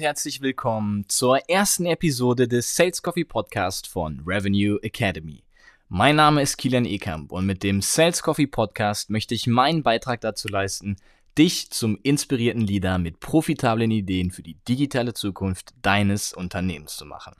Herzlich 0.00 0.40
willkommen 0.40 1.08
zur 1.08 1.48
ersten 1.48 1.86
Episode 1.86 2.48
des 2.48 2.74
Sales 2.74 3.00
Coffee 3.00 3.22
Podcast 3.22 3.86
von 3.86 4.24
Revenue 4.26 4.76
Academy. 4.82 5.44
Mein 5.88 6.16
Name 6.16 6.42
ist 6.42 6.56
Kilian 6.56 6.84
Ekamp 6.84 7.30
und 7.30 7.46
mit 7.46 7.62
dem 7.62 7.80
Sales 7.80 8.20
Coffee 8.20 8.48
Podcast 8.48 9.08
möchte 9.08 9.36
ich 9.36 9.46
meinen 9.46 9.84
Beitrag 9.84 10.20
dazu 10.20 10.48
leisten, 10.48 10.96
dich 11.38 11.70
zum 11.70 11.96
inspirierten 12.02 12.62
Leader 12.62 12.98
mit 12.98 13.20
profitablen 13.20 13.92
Ideen 13.92 14.32
für 14.32 14.42
die 14.42 14.56
digitale 14.66 15.14
Zukunft 15.14 15.74
deines 15.80 16.32
Unternehmens 16.32 16.96
zu 16.96 17.06
machen. 17.06 17.34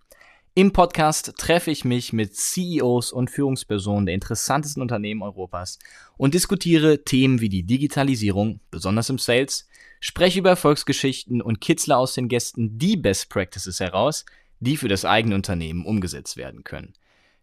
Im 0.56 0.72
Podcast 0.72 1.32
treffe 1.36 1.72
ich 1.72 1.84
mich 1.84 2.12
mit 2.12 2.36
CEOs 2.36 3.10
und 3.10 3.28
Führungspersonen 3.28 4.06
der 4.06 4.14
interessantesten 4.14 4.82
Unternehmen 4.82 5.20
Europas 5.20 5.80
und 6.16 6.32
diskutiere 6.32 7.02
Themen 7.02 7.40
wie 7.40 7.48
die 7.48 7.64
Digitalisierung, 7.64 8.60
besonders 8.70 9.10
im 9.10 9.18
Sales, 9.18 9.66
spreche 9.98 10.38
über 10.38 10.50
Erfolgsgeschichten 10.50 11.42
und 11.42 11.60
kitzle 11.60 11.96
aus 11.96 12.14
den 12.14 12.28
Gästen 12.28 12.78
die 12.78 12.96
Best 12.96 13.30
Practices 13.30 13.80
heraus, 13.80 14.24
die 14.60 14.76
für 14.76 14.86
das 14.86 15.04
eigene 15.04 15.34
Unternehmen 15.34 15.84
umgesetzt 15.84 16.36
werden 16.36 16.62
können. 16.62 16.92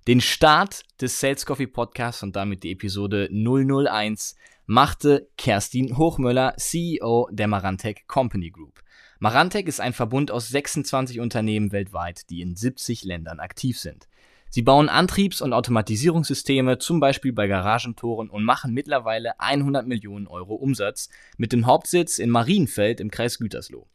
Den 0.08 0.22
Start 0.22 0.84
des 1.02 1.20
Sales 1.20 1.46
Coffee 1.46 1.68
Podcasts 1.68 2.24
und 2.24 2.38
damit 2.38 2.64
die 2.64 2.72
Episode 2.72 3.28
001 3.30 4.38
machte 4.68 5.28
Kerstin 5.38 5.98
Hochmöller, 5.98 6.54
CEO 6.56 7.28
der 7.30 7.50
Marantec 7.50 8.08
Company 8.08 8.52
Group. 8.52 8.82
Marantec 9.24 9.68
ist 9.68 9.80
ein 9.80 9.94
Verbund 9.94 10.32
aus 10.32 10.48
26 10.48 11.20
Unternehmen 11.20 11.72
weltweit, 11.72 12.28
die 12.32 12.42
in 12.42 12.56
70 12.56 13.04
Ländern 13.04 13.40
aktiv 13.40 13.78
sind. 13.78 14.08
Sie 14.50 14.64
bauen 14.64 14.90
Antriebs- 14.90 15.44
und 15.44 15.54
Automatisierungssysteme, 15.54 16.80
zum 16.80 17.00
Beispiel 17.00 17.32
bei 17.32 17.46
Garagentoren, 17.46 18.32
und 18.32 18.44
machen 18.44 18.74
mittlerweile 18.74 19.40
100 19.40 19.86
Millionen 19.86 20.26
Euro 20.26 20.56
Umsatz 20.56 21.10
mit 21.38 21.54
dem 21.54 21.68
Hauptsitz 21.68 22.18
in 22.18 22.32
Marienfeld 22.32 23.00
im 23.00 23.12
Kreis 23.12 23.38
Gütersloh. 23.38 23.86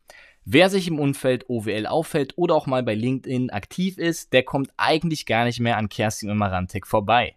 Wer 0.44 0.70
sich 0.70 0.86
im 0.86 1.00
Umfeld 1.00 1.50
OWL 1.50 1.88
auffällt 1.88 2.34
oder 2.36 2.54
auch 2.54 2.68
mal 2.68 2.84
bei 2.84 2.94
LinkedIn 2.94 3.50
aktiv 3.50 3.98
ist, 3.98 4.32
der 4.32 4.44
kommt 4.44 4.70
eigentlich 4.76 5.26
gar 5.26 5.44
nicht 5.44 5.58
mehr 5.58 5.76
an 5.76 5.88
Kerstin 5.88 6.30
und 6.30 6.38
Marantec 6.38 6.86
vorbei. 6.86 7.34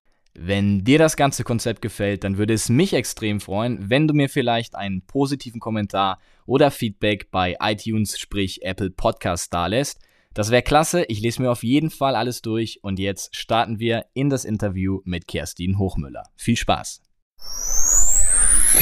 Wenn 0.41 0.84
dir 0.84 1.00
das 1.00 1.17
ganze 1.17 1.42
Konzept 1.42 1.83
gefällt, 1.83 2.22
dann 2.22 2.39
würde 2.39 2.55
es 2.55 2.69
mich 2.69 2.92
extrem 2.92 3.41
freuen, 3.41 3.91
wenn 3.91 4.06
du 4.06 4.14
mir 4.14 4.28
vielleicht 4.28 4.77
einen 4.77 5.03
positiven 5.03 5.58
Kommentar 5.58 6.20
oder 6.46 6.70
Feedback 6.70 7.33
bei 7.33 7.57
iTunes, 7.61 8.17
sprich 8.17 8.63
Apple 8.63 8.90
Podcast 8.90 9.52
dalässt. 9.52 9.98
Das 10.35 10.52
wäre 10.52 10.63
klasse, 10.63 11.02
ich 11.08 11.20
lese 11.20 11.42
mir 11.42 11.51
auf 11.51 11.64
jeden 11.64 11.90
Fall 11.90 12.14
alles 12.14 12.40
durch 12.40 12.79
und 12.85 13.01
jetzt 13.01 13.35
starten 13.35 13.80
wir 13.80 14.05
in 14.14 14.30
das 14.30 14.45
Interview 14.45 15.01
mit 15.05 15.27
Kerstin 15.27 15.77
Hochmüller. 15.77 16.23
Viel 16.36 16.57
Spaß! 16.57 17.02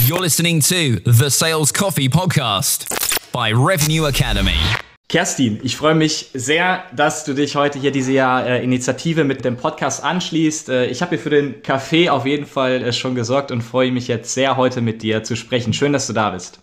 You're 0.06 0.20
listening 0.20 0.60
to 0.60 1.10
the 1.10 1.30
Sales 1.30 1.72
Coffee 1.72 2.10
Podcast 2.10 2.86
by 3.32 3.54
Revenue 3.54 4.06
Academy. 4.06 4.60
Kerstin, 5.08 5.60
ich 5.62 5.76
freue 5.76 5.94
mich 5.94 6.30
sehr, 6.34 6.84
dass 6.92 7.22
du 7.22 7.32
dich 7.32 7.54
heute 7.54 7.78
hier 7.78 7.92
diese 7.92 8.12
äh, 8.12 8.64
Initiative 8.64 9.22
mit 9.22 9.44
dem 9.44 9.56
Podcast 9.56 10.02
anschließt. 10.02 10.68
Äh, 10.68 10.86
ich 10.86 11.00
habe 11.00 11.10
hier 11.10 11.20
für 11.20 11.30
den 11.30 11.62
Kaffee 11.62 12.10
auf 12.10 12.26
jeden 12.26 12.44
Fall 12.44 12.82
äh, 12.82 12.92
schon 12.92 13.14
gesorgt 13.14 13.52
und 13.52 13.62
freue 13.62 13.92
mich 13.92 14.08
jetzt 14.08 14.34
sehr, 14.34 14.56
heute 14.56 14.80
mit 14.80 15.02
dir 15.02 15.22
zu 15.22 15.36
sprechen. 15.36 15.72
Schön, 15.72 15.92
dass 15.92 16.08
du 16.08 16.12
da 16.12 16.30
bist. 16.30 16.58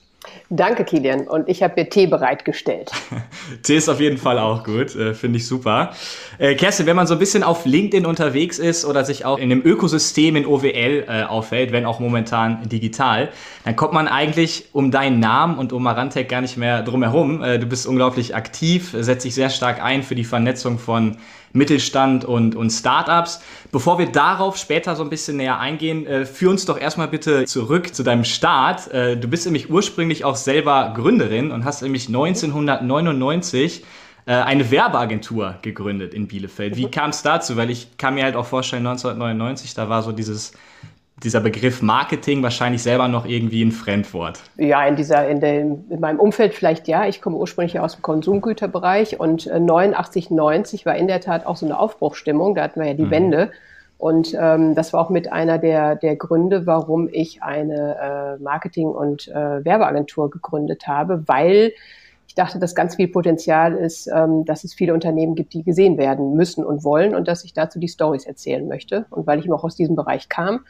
Danke, 0.50 0.84
Kilian. 0.86 1.28
Und 1.28 1.50
ich 1.50 1.64
habe 1.64 1.74
mir 1.82 1.90
Tee 1.90 2.08
bereitgestellt. 2.08 2.92
Tee 3.64 3.78
ist 3.78 3.90
auf 3.90 4.00
jeden 4.00 4.18
Fall 4.18 4.38
auch 4.38 4.64
gut, 4.64 4.96
äh, 4.96 5.14
finde 5.14 5.38
ich 5.38 5.48
super. 5.48 5.94
Äh, 6.38 6.56
Kerstin, 6.56 6.86
wenn 6.86 6.96
man 6.96 7.08
so 7.08 7.14
ein 7.14 7.20
bisschen 7.20 7.44
auf 7.44 7.66
LinkedIn 7.66 8.06
unterwegs 8.06 8.60
ist 8.60 8.86
oder 8.86 9.04
sich 9.04 9.26
auch 9.26 9.38
in 9.38 9.50
dem 9.50 9.66
Ökosystem 9.66 10.36
in 10.36 10.46
OWL 10.46 11.06
äh, 11.08 11.24
auffällt, 11.24 11.72
wenn 11.72 11.86
auch 11.86 12.00
momentan 12.00 12.68
digital, 12.70 13.30
dann 13.66 13.76
kommt 13.76 13.94
man 13.94 14.08
eigentlich 14.08 14.70
um 14.74 14.92
deinen 14.92 15.20
Namen 15.20 15.58
und 15.58 15.74
um 15.74 15.84
Marantec 15.84 16.30
gar 16.30 16.42
nicht 16.42 16.58
mehr 16.58 16.84
drum 16.84 17.04
herum. 17.04 17.44
Äh, 17.44 17.60
du 17.60 17.66
bist 17.66 17.88
unglaublich 17.88 18.36
aktiv, 18.36 18.96
setzt 18.98 19.26
dich 19.26 19.36
sehr 19.36 19.50
stark 19.50 19.82
ein 19.82 20.04
für 20.04 20.16
die 20.16 20.24
Vernetzung 20.24 20.78
von 20.78 21.18
Mittelstand 21.54 22.26
und, 22.26 22.56
und 22.56 22.72
Startups. 22.72 23.42
Bevor 23.72 24.00
wir 24.00 24.12
darauf 24.12 24.58
später 24.58 24.96
so 24.96 25.04
ein 25.04 25.10
bisschen 25.10 25.38
näher 25.38 25.60
eingehen, 25.60 26.06
äh, 26.06 26.26
führ 26.26 26.50
uns 26.50 26.66
doch 26.66 26.80
erstmal 26.80 27.08
bitte 27.08 27.46
zurück 27.46 27.94
zu 27.94 28.04
deinem 28.04 28.26
Start. 28.26 28.92
Äh, 28.92 29.18
du 29.18 29.28
bist 29.28 29.46
nämlich 29.46 29.70
ursprünglich 29.70 30.26
auch 30.26 30.36
selber 30.36 30.94
Gründerin 30.96 31.52
und 31.52 31.64
hast 31.64 31.82
nämlich 31.82 32.08
1999 32.08 33.84
äh, 34.26 34.34
eine 34.34 34.72
Werbeagentur 34.72 35.56
gegründet 35.62 36.14
in 36.14 36.28
Bielefeld. 36.28 36.76
Wie 36.76 36.88
kam 36.92 37.12
es 37.12 37.22
dazu? 37.22 37.56
Weil 37.56 37.70
ich 37.70 37.98
kann 37.98 38.16
mir 38.16 38.24
halt 38.24 38.36
auch 38.36 38.46
vorstellen, 38.46 38.86
1999, 38.88 39.74
da 39.74 39.90
war 39.90 40.02
so 40.02 40.12
dieses 40.12 40.54
dieser 41.22 41.40
Begriff 41.40 41.82
Marketing 41.82 42.42
wahrscheinlich 42.42 42.82
selber 42.82 43.08
noch 43.08 43.26
irgendwie 43.26 43.64
ein 43.64 43.72
Fremdwort. 43.72 44.40
Ja, 44.58 44.86
in, 44.86 44.96
dieser, 44.96 45.28
in, 45.28 45.40
dem, 45.40 45.86
in 45.90 46.00
meinem 46.00 46.20
Umfeld 46.20 46.54
vielleicht 46.54 46.88
ja. 46.88 47.06
Ich 47.06 47.22
komme 47.22 47.38
ursprünglich 47.38 47.80
aus 47.80 47.94
dem 47.94 48.02
Konsumgüterbereich 48.02 49.20
und 49.20 49.48
äh, 49.48 49.60
89, 49.60 50.32
90 50.32 50.86
war 50.86 50.96
in 50.96 51.08
der 51.08 51.22
Tat 51.22 51.46
auch 51.46 51.56
so 51.56 51.66
eine 51.66 51.80
Aufbruchstimmung. 51.80 52.56
Da 52.56 52.64
hatten 52.64 52.80
wir 52.80 52.88
ja 52.88 52.94
die 52.94 53.06
mhm. 53.06 53.12
Wende. 53.12 53.52
Und 53.98 54.36
ähm, 54.38 54.76
das 54.76 54.92
war 54.92 55.00
auch 55.00 55.10
mit 55.10 55.32
einer 55.32 55.60
der, 55.60 55.96
der 55.96 56.18
Gründe, 56.18 56.66
warum 56.66 57.08
ich 57.10 57.42
eine 57.42 58.38
äh, 58.40 58.44
Marketing- 58.44 58.90
und 58.90 59.30
äh, 59.30 59.64
Werbeagentur 59.64 60.30
gegründet 60.30 60.88
habe, 60.88 61.24
weil 61.28 61.72
ich 62.28 62.36
dachte, 62.36 62.58
dass 62.58 62.74
ganz 62.74 62.96
viel 62.96 63.08
Potenzial 63.08 63.76
ist, 63.76 64.08
ähm, 64.08 64.44
dass 64.44 64.64
es 64.64 64.74
viele 64.74 64.96
Unternehmen 64.96 65.36
gibt, 65.36 65.54
die 65.54 65.64
gesehen 65.64 66.00
werden 66.00 66.36
müssen 66.36 66.66
und 66.66 66.84
wollen 66.84 67.14
und 67.14 67.28
dass 67.28 67.44
ich 67.44 67.54
dazu 67.54 67.80
die 67.80 67.88
Stories 67.88 68.26
erzählen 68.26 68.68
möchte. 68.68 69.06
Und 69.12 69.28
weil 69.28 69.38
ich 69.38 69.46
eben 69.46 69.54
auch 69.54 69.64
aus 69.64 69.76
diesem 69.76 69.96
Bereich 69.96 70.30
kam, 70.30 70.62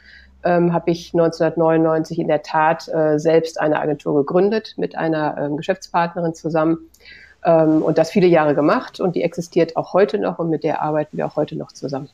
ähm, 0.44 0.72
habe 0.72 0.90
ich 0.90 1.12
1999 1.14 2.18
in 2.18 2.28
der 2.28 2.42
Tat 2.42 2.88
äh, 2.88 3.18
selbst 3.18 3.60
eine 3.60 3.80
Agentur 3.80 4.14
gegründet 4.14 4.74
mit 4.76 4.96
einer 4.96 5.36
ähm, 5.38 5.56
Geschäftspartnerin 5.56 6.34
zusammen 6.34 6.78
ähm, 7.44 7.82
und 7.82 7.98
das 7.98 8.10
viele 8.10 8.26
Jahre 8.26 8.54
gemacht 8.54 9.00
und 9.00 9.16
die 9.16 9.22
existiert 9.22 9.76
auch 9.76 9.92
heute 9.92 10.18
noch 10.18 10.38
und 10.38 10.50
mit 10.50 10.64
der 10.64 10.82
arbeiten 10.82 11.16
wir 11.16 11.26
auch 11.26 11.36
heute 11.36 11.56
noch 11.56 11.72
zusammen. 11.72 12.08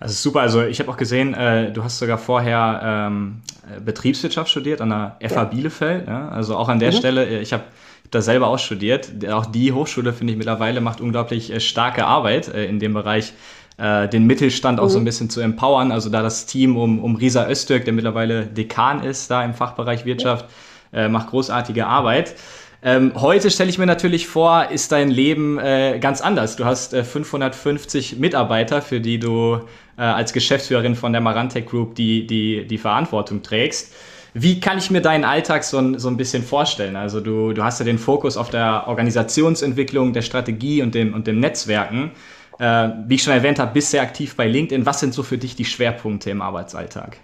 Das 0.00 0.10
ist 0.10 0.22
super. 0.22 0.40
Also 0.40 0.62
ich 0.62 0.80
habe 0.80 0.90
auch 0.90 0.96
gesehen, 0.96 1.34
äh, 1.34 1.72
du 1.72 1.84
hast 1.84 1.98
sogar 1.98 2.18
vorher 2.18 2.80
ähm, 2.82 3.42
Betriebswirtschaft 3.84 4.50
studiert 4.50 4.80
an 4.80 4.88
der 4.88 5.16
FH 5.20 5.34
ja. 5.34 5.44
Bielefeld. 5.44 6.08
Ja? 6.08 6.28
Also 6.28 6.56
auch 6.56 6.68
an 6.68 6.78
der 6.78 6.92
mhm. 6.92 6.96
Stelle, 6.96 7.26
äh, 7.26 7.40
ich 7.40 7.52
habe 7.52 7.64
da 8.10 8.22
selber 8.22 8.48
auch 8.48 8.58
studiert. 8.58 9.10
Auch 9.30 9.46
die 9.46 9.72
Hochschule, 9.72 10.12
finde 10.12 10.32
ich, 10.32 10.36
mittlerweile 10.38 10.80
macht 10.80 11.00
unglaublich 11.00 11.52
äh, 11.52 11.60
starke 11.60 12.06
Arbeit 12.06 12.48
äh, 12.48 12.64
in 12.64 12.78
dem 12.80 12.94
Bereich 12.94 13.34
äh, 13.80 14.08
den 14.08 14.26
Mittelstand 14.26 14.78
auch 14.78 14.84
mhm. 14.84 14.90
so 14.90 14.98
ein 14.98 15.02
mhm. 15.02 15.06
bisschen 15.06 15.30
zu 15.30 15.40
empowern. 15.40 15.90
Also 15.92 16.10
da 16.10 16.22
das 16.22 16.46
Team 16.46 16.76
um, 16.76 16.98
um 16.98 17.16
Risa 17.16 17.48
Öztürk, 17.48 17.84
der 17.84 17.94
mittlerweile 17.94 18.46
Dekan 18.46 19.02
ist, 19.02 19.30
da 19.30 19.42
im 19.44 19.54
Fachbereich 19.54 20.04
Wirtschaft, 20.04 20.46
äh, 20.92 21.08
macht 21.08 21.28
großartige 21.28 21.86
Arbeit. 21.86 22.34
Ähm, 22.82 23.12
heute 23.14 23.50
stelle 23.50 23.68
ich 23.68 23.78
mir 23.78 23.86
natürlich 23.86 24.26
vor, 24.26 24.70
ist 24.70 24.90
dein 24.90 25.10
Leben 25.10 25.58
äh, 25.58 25.98
ganz 26.00 26.20
anders. 26.22 26.56
Du 26.56 26.64
hast 26.64 26.94
äh, 26.94 27.04
550 27.04 28.18
Mitarbeiter, 28.18 28.80
für 28.80 29.00
die 29.00 29.18
du 29.18 29.60
äh, 29.98 30.02
als 30.02 30.32
Geschäftsführerin 30.32 30.94
von 30.94 31.12
der 31.12 31.20
Marantec 31.20 31.66
Group 31.66 31.94
die, 31.94 32.26
die, 32.26 32.66
die 32.66 32.78
Verantwortung 32.78 33.42
trägst. 33.42 33.92
Wie 34.32 34.60
kann 34.60 34.78
ich 34.78 34.90
mir 34.90 35.02
deinen 35.02 35.24
Alltag 35.24 35.64
so, 35.64 35.98
so 35.98 36.08
ein 36.08 36.16
bisschen 36.16 36.42
vorstellen? 36.42 36.96
Also 36.96 37.20
du, 37.20 37.52
du 37.52 37.64
hast 37.64 37.80
ja 37.80 37.84
den 37.84 37.98
Fokus 37.98 38.36
auf 38.36 38.48
der 38.48 38.84
Organisationsentwicklung, 38.86 40.12
der 40.12 40.22
Strategie 40.22 40.82
und 40.82 40.94
dem, 40.94 41.12
und 41.12 41.26
dem 41.26 41.40
Netzwerken. 41.40 42.12
Äh, 42.60 42.90
wie 43.06 43.14
ich 43.14 43.22
schon 43.22 43.32
erwähnt 43.32 43.58
habe, 43.58 43.72
bist 43.72 43.90
sehr 43.90 44.02
aktiv 44.02 44.36
bei 44.36 44.46
LinkedIn. 44.46 44.84
Was 44.84 45.00
sind 45.00 45.14
so 45.14 45.22
für 45.22 45.38
dich 45.38 45.56
die 45.56 45.64
Schwerpunkte 45.64 46.30
im 46.30 46.42
Arbeitsalltag? 46.42 47.16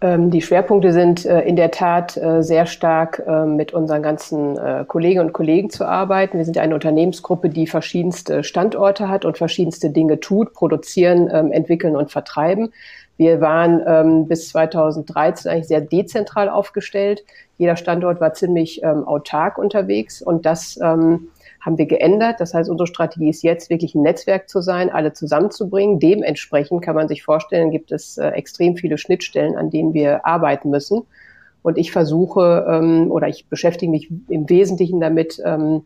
Ähm, 0.00 0.30
die 0.30 0.42
Schwerpunkte 0.42 0.92
sind 0.92 1.24
äh, 1.26 1.42
in 1.42 1.54
der 1.54 1.70
Tat 1.70 2.16
äh, 2.16 2.42
sehr 2.42 2.66
stark 2.66 3.22
äh, 3.24 3.44
mit 3.46 3.72
unseren 3.72 4.02
ganzen 4.02 4.58
Kolleginnen 4.88 5.26
und 5.26 5.32
Kollegen 5.32 5.70
zu 5.70 5.84
arbeiten. 5.84 6.38
Wir 6.38 6.44
sind 6.44 6.58
eine 6.58 6.74
Unternehmensgruppe, 6.74 7.50
die 7.50 7.68
verschiedenste 7.68 8.42
Standorte 8.42 9.08
hat 9.08 9.24
und 9.24 9.38
verschiedenste 9.38 9.90
Dinge 9.90 10.18
tut, 10.18 10.52
produzieren, 10.54 11.30
ähm, 11.32 11.52
entwickeln 11.52 11.94
und 11.94 12.10
vertreiben. 12.10 12.72
Wir 13.16 13.40
waren 13.40 13.82
ähm, 13.86 14.28
bis 14.28 14.48
2013 14.50 15.50
eigentlich 15.50 15.68
sehr 15.68 15.80
dezentral 15.80 16.48
aufgestellt. 16.48 17.24
Jeder 17.58 17.76
Standort 17.76 18.20
war 18.20 18.32
ziemlich 18.32 18.84
autark 18.84 19.58
unterwegs 19.58 20.22
und 20.22 20.46
das 20.46 20.78
haben 21.68 21.78
wir 21.78 21.86
geändert. 21.86 22.40
Das 22.40 22.54
heißt, 22.54 22.70
unsere 22.70 22.86
Strategie 22.86 23.28
ist 23.28 23.42
jetzt 23.42 23.70
wirklich 23.70 23.94
ein 23.94 24.02
Netzwerk 24.02 24.48
zu 24.48 24.60
sein, 24.60 24.90
alle 24.90 25.12
zusammenzubringen. 25.12 25.98
Dementsprechend 25.98 26.82
kann 26.82 26.94
man 26.94 27.08
sich 27.08 27.22
vorstellen, 27.22 27.70
gibt 27.70 27.92
es 27.92 28.18
äh, 28.18 28.28
extrem 28.28 28.76
viele 28.76 28.98
Schnittstellen, 28.98 29.56
an 29.56 29.70
denen 29.70 29.92
wir 29.92 30.24
arbeiten 30.24 30.70
müssen. 30.70 31.02
Und 31.62 31.76
ich 31.76 31.92
versuche 31.92 32.66
ähm, 32.68 33.10
oder 33.10 33.28
ich 33.28 33.46
beschäftige 33.48 33.90
mich 33.90 34.08
im 34.28 34.48
Wesentlichen 34.48 35.00
damit, 35.00 35.42
ähm, 35.44 35.82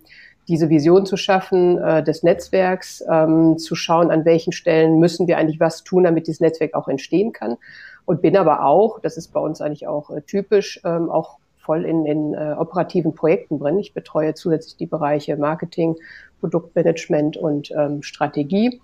diese 0.48 0.68
Vision 0.68 1.06
zu 1.06 1.16
schaffen 1.16 1.78
äh, 1.78 2.02
des 2.02 2.22
Netzwerks, 2.22 3.02
ähm, 3.08 3.58
zu 3.58 3.74
schauen, 3.74 4.10
an 4.10 4.24
welchen 4.24 4.52
Stellen 4.52 4.98
müssen 4.98 5.26
wir 5.28 5.38
eigentlich 5.38 5.60
was 5.60 5.84
tun, 5.84 6.04
damit 6.04 6.26
dieses 6.26 6.40
Netzwerk 6.40 6.74
auch 6.74 6.88
entstehen 6.88 7.32
kann. 7.32 7.56
Und 8.04 8.20
bin 8.20 8.36
aber 8.36 8.64
auch, 8.64 8.98
das 9.00 9.16
ist 9.16 9.32
bei 9.32 9.40
uns 9.40 9.60
eigentlich 9.60 9.86
auch 9.86 10.10
äh, 10.10 10.20
typisch, 10.22 10.80
ähm, 10.84 11.10
auch 11.10 11.38
voll 11.62 11.84
in, 11.84 12.04
in 12.06 12.34
äh, 12.34 12.54
operativen 12.58 13.14
Projekten 13.14 13.58
drin. 13.58 13.78
Ich 13.78 13.94
betreue 13.94 14.34
zusätzlich 14.34 14.76
die 14.76 14.86
Bereiche 14.86 15.36
Marketing, 15.36 15.96
Produktmanagement 16.40 17.36
und 17.36 17.70
ähm, 17.70 18.02
Strategie. 18.02 18.80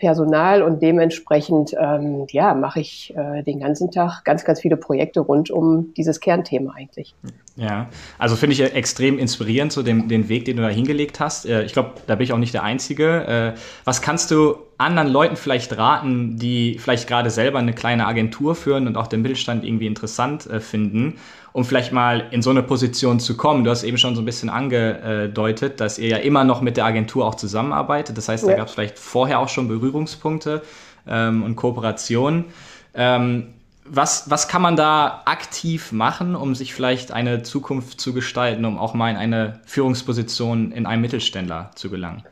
Personal 0.00 0.62
und 0.62 0.80
dementsprechend 0.82 1.74
ähm, 1.78 2.26
ja 2.30 2.54
mache 2.54 2.80
ich 2.80 3.14
äh, 3.16 3.42
den 3.42 3.60
ganzen 3.60 3.90
Tag 3.90 4.24
ganz 4.24 4.44
ganz 4.44 4.60
viele 4.60 4.78
Projekte 4.78 5.20
rund 5.20 5.50
um 5.50 5.92
dieses 5.94 6.20
Kernthema 6.20 6.72
eigentlich. 6.72 7.14
Ja, 7.56 7.90
also 8.18 8.34
finde 8.34 8.54
ich 8.54 8.62
extrem 8.62 9.18
inspirierend 9.18 9.72
so 9.72 9.82
den, 9.82 10.08
den 10.08 10.30
Weg, 10.30 10.46
den 10.46 10.56
du 10.56 10.62
da 10.62 10.70
hingelegt 10.70 11.20
hast. 11.20 11.44
Äh, 11.44 11.64
ich 11.64 11.74
glaube, 11.74 11.92
da 12.06 12.14
bin 12.14 12.24
ich 12.24 12.32
auch 12.32 12.38
nicht 12.38 12.54
der 12.54 12.62
Einzige. 12.62 13.54
Äh, 13.54 13.60
was 13.84 14.00
kannst 14.00 14.30
du 14.30 14.56
anderen 14.78 15.08
Leuten 15.08 15.36
vielleicht 15.36 15.76
raten, 15.76 16.38
die 16.38 16.78
vielleicht 16.78 17.06
gerade 17.06 17.28
selber 17.28 17.58
eine 17.58 17.74
kleine 17.74 18.06
Agentur 18.06 18.54
führen 18.54 18.86
und 18.86 18.96
auch 18.96 19.06
den 19.06 19.20
Mittelstand 19.20 19.64
irgendwie 19.64 19.86
interessant 19.86 20.46
äh, 20.46 20.60
finden? 20.60 21.18
Um 21.52 21.64
vielleicht 21.64 21.92
mal 21.92 22.24
in 22.30 22.42
so 22.42 22.50
eine 22.50 22.62
Position 22.62 23.20
zu 23.20 23.36
kommen. 23.36 23.64
Du 23.64 23.70
hast 23.70 23.82
eben 23.82 23.98
schon 23.98 24.14
so 24.14 24.22
ein 24.22 24.24
bisschen 24.24 24.50
angedeutet, 24.50 25.80
dass 25.80 25.98
ihr 25.98 26.08
ja 26.08 26.16
immer 26.18 26.44
noch 26.44 26.60
mit 26.60 26.76
der 26.76 26.84
Agentur 26.84 27.26
auch 27.26 27.34
zusammenarbeitet. 27.34 28.16
Das 28.16 28.28
heißt, 28.28 28.44
da 28.46 28.50
ja. 28.50 28.56
gab 28.56 28.68
es 28.68 28.74
vielleicht 28.74 28.98
vorher 28.98 29.40
auch 29.40 29.48
schon 29.48 29.68
Berührungspunkte 29.68 30.62
ähm, 31.08 31.42
und 31.42 31.56
Kooperationen. 31.56 32.46
Ähm, 32.94 33.54
was, 33.84 34.30
was 34.30 34.46
kann 34.46 34.62
man 34.62 34.76
da 34.76 35.22
aktiv 35.24 35.90
machen, 35.90 36.36
um 36.36 36.54
sich 36.54 36.74
vielleicht 36.74 37.10
eine 37.10 37.42
Zukunft 37.42 38.00
zu 38.00 38.12
gestalten, 38.12 38.64
um 38.64 38.78
auch 38.78 38.94
mal 38.94 39.10
in 39.10 39.16
eine 39.16 39.60
Führungsposition 39.66 40.70
in 40.70 40.86
einem 40.86 41.02
Mittelständler 41.02 41.70
zu 41.74 41.90
gelangen? 41.90 42.22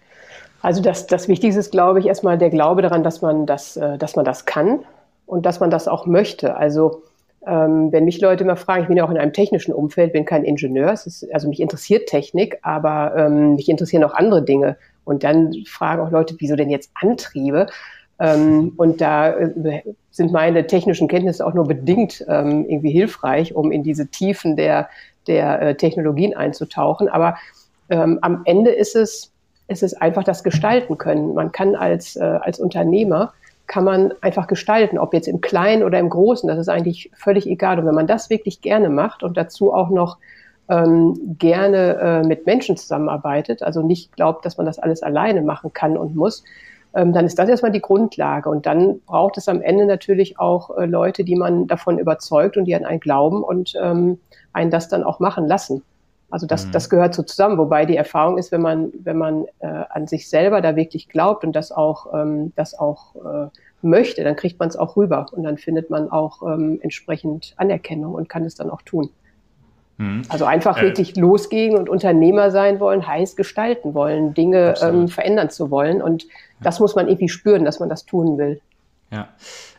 Also 0.62 0.82
das, 0.82 1.06
das 1.06 1.28
Wichtigste 1.28 1.58
ist, 1.60 1.70
glaube 1.70 2.00
ich, 2.00 2.06
erstmal 2.06 2.38
der 2.38 2.50
Glaube 2.50 2.82
daran, 2.82 3.02
dass 3.02 3.22
man 3.22 3.46
das, 3.46 3.76
äh, 3.76 3.98
dass 3.98 4.16
man 4.16 4.24
das 4.24 4.44
kann 4.44 4.80
und 5.26 5.46
dass 5.46 5.60
man 5.60 5.70
das 5.70 5.88
auch 5.88 6.06
möchte. 6.06 6.56
Also 6.56 7.02
ähm, 7.48 7.90
wenn 7.92 8.04
mich 8.04 8.20
Leute 8.20 8.44
immer 8.44 8.56
fragen, 8.56 8.82
ich 8.82 8.88
bin 8.88 8.96
ja 8.96 9.04
auch 9.04 9.10
in 9.10 9.16
einem 9.16 9.32
technischen 9.32 9.72
Umfeld, 9.72 10.12
bin 10.12 10.24
kein 10.24 10.44
Ingenieur, 10.44 10.92
ist, 10.92 11.26
also 11.32 11.48
mich 11.48 11.60
interessiert 11.60 12.08
Technik, 12.08 12.58
aber 12.62 13.14
ähm, 13.16 13.54
mich 13.54 13.68
interessieren 13.68 14.04
auch 14.04 14.14
andere 14.14 14.44
Dinge. 14.44 14.76
Und 15.04 15.24
dann 15.24 15.54
fragen 15.66 16.02
auch 16.02 16.10
Leute, 16.10 16.34
wieso 16.38 16.56
denn 16.56 16.68
jetzt 16.68 16.90
Antriebe? 16.94 17.66
Ähm, 18.20 18.74
und 18.76 19.00
da 19.00 19.30
äh, 19.30 19.82
sind 20.10 20.32
meine 20.32 20.66
technischen 20.66 21.08
Kenntnisse 21.08 21.46
auch 21.46 21.54
nur 21.54 21.66
bedingt 21.66 22.24
ähm, 22.28 22.66
irgendwie 22.68 22.90
hilfreich, 22.90 23.54
um 23.54 23.72
in 23.72 23.82
diese 23.82 24.08
Tiefen 24.08 24.56
der, 24.56 24.90
der 25.26 25.62
äh, 25.62 25.74
Technologien 25.74 26.36
einzutauchen. 26.36 27.08
Aber 27.08 27.38
ähm, 27.88 28.18
am 28.20 28.42
Ende 28.44 28.72
ist 28.72 28.94
es, 28.94 29.32
ist 29.68 29.82
es 29.82 29.94
einfach 29.94 30.24
das 30.24 30.44
Gestalten 30.44 30.98
können. 30.98 31.34
Man 31.34 31.52
kann 31.52 31.74
als, 31.74 32.16
äh, 32.16 32.20
als 32.20 32.60
Unternehmer 32.60 33.32
kann 33.68 33.84
man 33.84 34.12
einfach 34.22 34.48
gestalten, 34.48 34.98
ob 34.98 35.14
jetzt 35.14 35.28
im 35.28 35.40
Kleinen 35.40 35.84
oder 35.84 35.98
im 35.98 36.08
Großen, 36.08 36.48
das 36.48 36.58
ist 36.58 36.68
eigentlich 36.68 37.10
völlig 37.14 37.46
egal. 37.46 37.78
Und 37.78 37.86
wenn 37.86 37.94
man 37.94 38.06
das 38.06 38.30
wirklich 38.30 38.60
gerne 38.60 38.88
macht 38.88 39.22
und 39.22 39.36
dazu 39.36 39.72
auch 39.72 39.90
noch 39.90 40.18
ähm, 40.68 41.36
gerne 41.38 41.98
äh, 41.98 42.26
mit 42.26 42.46
Menschen 42.46 42.76
zusammenarbeitet, 42.76 43.62
also 43.62 43.82
nicht 43.82 44.16
glaubt, 44.16 44.44
dass 44.44 44.56
man 44.56 44.66
das 44.66 44.78
alles 44.78 45.02
alleine 45.02 45.42
machen 45.42 45.72
kann 45.72 45.96
und 45.96 46.16
muss, 46.16 46.44
ähm, 46.94 47.12
dann 47.12 47.26
ist 47.26 47.38
das 47.38 47.48
erstmal 47.48 47.70
die 47.70 47.82
Grundlage. 47.82 48.48
Und 48.48 48.64
dann 48.64 49.00
braucht 49.06 49.36
es 49.36 49.48
am 49.48 49.60
Ende 49.60 49.84
natürlich 49.84 50.38
auch 50.38 50.76
äh, 50.76 50.86
Leute, 50.86 51.22
die 51.22 51.36
man 51.36 51.66
davon 51.66 51.98
überzeugt 51.98 52.56
und 52.56 52.64
die 52.64 52.74
an 52.74 52.86
einen 52.86 53.00
glauben 53.00 53.42
und 53.42 53.74
ähm, 53.80 54.18
einen 54.52 54.70
das 54.70 54.88
dann 54.88 55.04
auch 55.04 55.20
machen 55.20 55.46
lassen. 55.46 55.82
Also 56.30 56.46
das, 56.46 56.66
mhm. 56.66 56.72
das 56.72 56.90
gehört 56.90 57.14
so 57.14 57.22
zusammen, 57.22 57.56
wobei 57.56 57.86
die 57.86 57.96
Erfahrung 57.96 58.36
ist, 58.36 58.52
wenn 58.52 58.60
man, 58.60 58.92
wenn 59.02 59.16
man 59.16 59.46
äh, 59.60 59.66
an 59.66 60.06
sich 60.06 60.28
selber 60.28 60.60
da 60.60 60.76
wirklich 60.76 61.08
glaubt 61.08 61.44
und 61.44 61.52
das 61.56 61.72
auch, 61.72 62.12
ähm, 62.14 62.52
das 62.54 62.78
auch 62.78 63.14
äh, 63.16 63.48
möchte, 63.80 64.24
dann 64.24 64.36
kriegt 64.36 64.58
man 64.58 64.68
es 64.68 64.76
auch 64.76 64.96
rüber 64.96 65.26
und 65.32 65.44
dann 65.44 65.56
findet 65.56 65.88
man 65.88 66.10
auch 66.10 66.42
ähm, 66.42 66.80
entsprechend 66.82 67.54
Anerkennung 67.56 68.14
und 68.14 68.28
kann 68.28 68.44
es 68.44 68.56
dann 68.56 68.70
auch 68.70 68.82
tun. 68.82 69.10
Mhm. 69.96 70.22
Also 70.28 70.44
einfach 70.44 70.78
äh, 70.78 70.82
wirklich 70.82 71.16
losgehen 71.16 71.76
und 71.76 71.88
Unternehmer 71.88 72.50
sein 72.50 72.78
wollen, 72.78 73.06
heißt 73.06 73.36
gestalten 73.36 73.94
wollen, 73.94 74.34
Dinge 74.34 74.74
ähm, 74.82 75.08
verändern 75.08 75.48
zu 75.48 75.70
wollen 75.70 76.02
und 76.02 76.24
ja. 76.24 76.30
das 76.62 76.78
muss 76.78 76.94
man 76.94 77.08
irgendwie 77.08 77.28
spüren, 77.28 77.64
dass 77.64 77.80
man 77.80 77.88
das 77.88 78.04
tun 78.04 78.36
will. 78.36 78.60
Ja. 79.10 79.28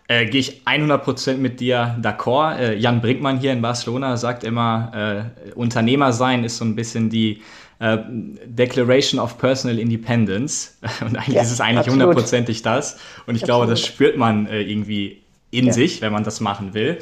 Äh, 0.10 0.26
Gehe 0.26 0.42
ich 0.42 0.62
100% 0.66 1.38
mit 1.38 1.60
dir 1.60 1.96
d'accord. 2.02 2.58
Äh, 2.58 2.76
Jan 2.78 3.00
Brinkmann 3.00 3.40
hier 3.40 3.54
in 3.54 3.62
Barcelona 3.62 4.18
sagt 4.18 4.44
immer, 4.44 5.30
äh, 5.46 5.52
Unternehmer 5.52 6.12
sein 6.14 6.44
ist 6.44 6.58
so 6.58 6.66
ein 6.66 6.76
bisschen 6.76 7.12
die 7.12 7.44
äh, 7.78 8.00
Declaration 8.44 9.20
of 9.20 9.38
Personal 9.38 9.78
Independence. 9.78 10.80
Und 11.02 11.16
eigentlich 11.16 11.36
ja, 11.36 11.44
ist 11.44 11.52
es 11.52 11.62
eigentlich 11.62 11.90
hundertprozentig 11.90 12.64
das. 12.64 12.94
Und 13.28 13.36
ich 13.36 13.44
absolut. 13.44 13.46
glaube, 13.46 13.68
das 13.68 13.86
spürt 13.86 14.18
man 14.18 14.48
äh, 14.48 14.64
irgendwie 14.64 15.22
in 15.52 15.68
ja. 15.68 15.74
sich, 15.74 16.02
wenn 16.02 16.12
man 16.12 16.24
das 16.24 16.42
machen 16.42 16.74
will. 16.74 16.98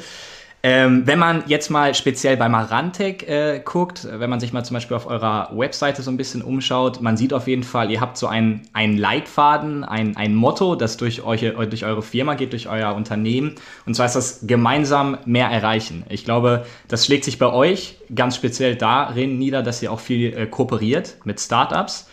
Ähm, 0.64 1.06
wenn 1.06 1.20
man 1.20 1.44
jetzt 1.46 1.70
mal 1.70 1.94
speziell 1.94 2.36
bei 2.36 2.48
Marantec 2.48 3.28
äh, 3.28 3.60
guckt, 3.64 4.08
wenn 4.10 4.28
man 4.28 4.40
sich 4.40 4.52
mal 4.52 4.64
zum 4.64 4.74
Beispiel 4.74 4.96
auf 4.96 5.06
eurer 5.06 5.50
Webseite 5.54 6.02
so 6.02 6.10
ein 6.10 6.16
bisschen 6.16 6.42
umschaut, 6.42 7.00
man 7.00 7.16
sieht 7.16 7.32
auf 7.32 7.46
jeden 7.46 7.62
Fall, 7.62 7.92
ihr 7.92 8.00
habt 8.00 8.16
so 8.16 8.26
einen, 8.26 8.62
einen 8.72 8.98
Leitfaden, 8.98 9.84
ein, 9.84 10.16
ein 10.16 10.34
Motto, 10.34 10.74
das 10.74 10.96
durch, 10.96 11.22
euch, 11.22 11.40
durch 11.40 11.84
eure 11.84 12.02
Firma 12.02 12.34
geht, 12.34 12.52
durch 12.52 12.68
euer 12.68 12.94
Unternehmen. 12.96 13.54
Und 13.86 13.94
zwar 13.94 14.06
ist 14.06 14.16
das 14.16 14.40
gemeinsam 14.48 15.18
mehr 15.26 15.48
erreichen. 15.48 16.04
Ich 16.08 16.24
glaube, 16.24 16.66
das 16.88 17.06
schlägt 17.06 17.24
sich 17.24 17.38
bei 17.38 17.52
euch 17.52 17.96
ganz 18.12 18.34
speziell 18.34 18.74
darin 18.74 19.38
nieder, 19.38 19.62
dass 19.62 19.80
ihr 19.80 19.92
auch 19.92 20.00
viel 20.00 20.36
äh, 20.36 20.46
kooperiert 20.46 21.18
mit 21.22 21.40
Startups. 21.40 22.08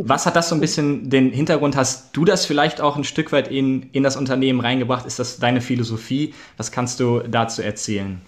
Was 0.00 0.26
hat 0.26 0.36
das 0.36 0.48
so 0.48 0.54
ein 0.54 0.60
bisschen 0.60 1.10
den 1.10 1.30
Hintergrund? 1.30 1.76
Hast 1.76 2.16
du 2.16 2.24
das 2.24 2.46
vielleicht 2.46 2.80
auch 2.80 2.96
ein 2.96 3.02
Stück 3.02 3.32
weit 3.32 3.48
in, 3.48 3.90
in 3.90 4.04
das 4.04 4.16
Unternehmen 4.16 4.60
reingebracht? 4.60 5.04
Ist 5.06 5.18
das 5.18 5.38
deine 5.38 5.60
Philosophie? 5.60 6.34
Was 6.56 6.70
kannst 6.70 7.00
du 7.00 7.18
dazu 7.28 7.62
erzählen? 7.62 8.20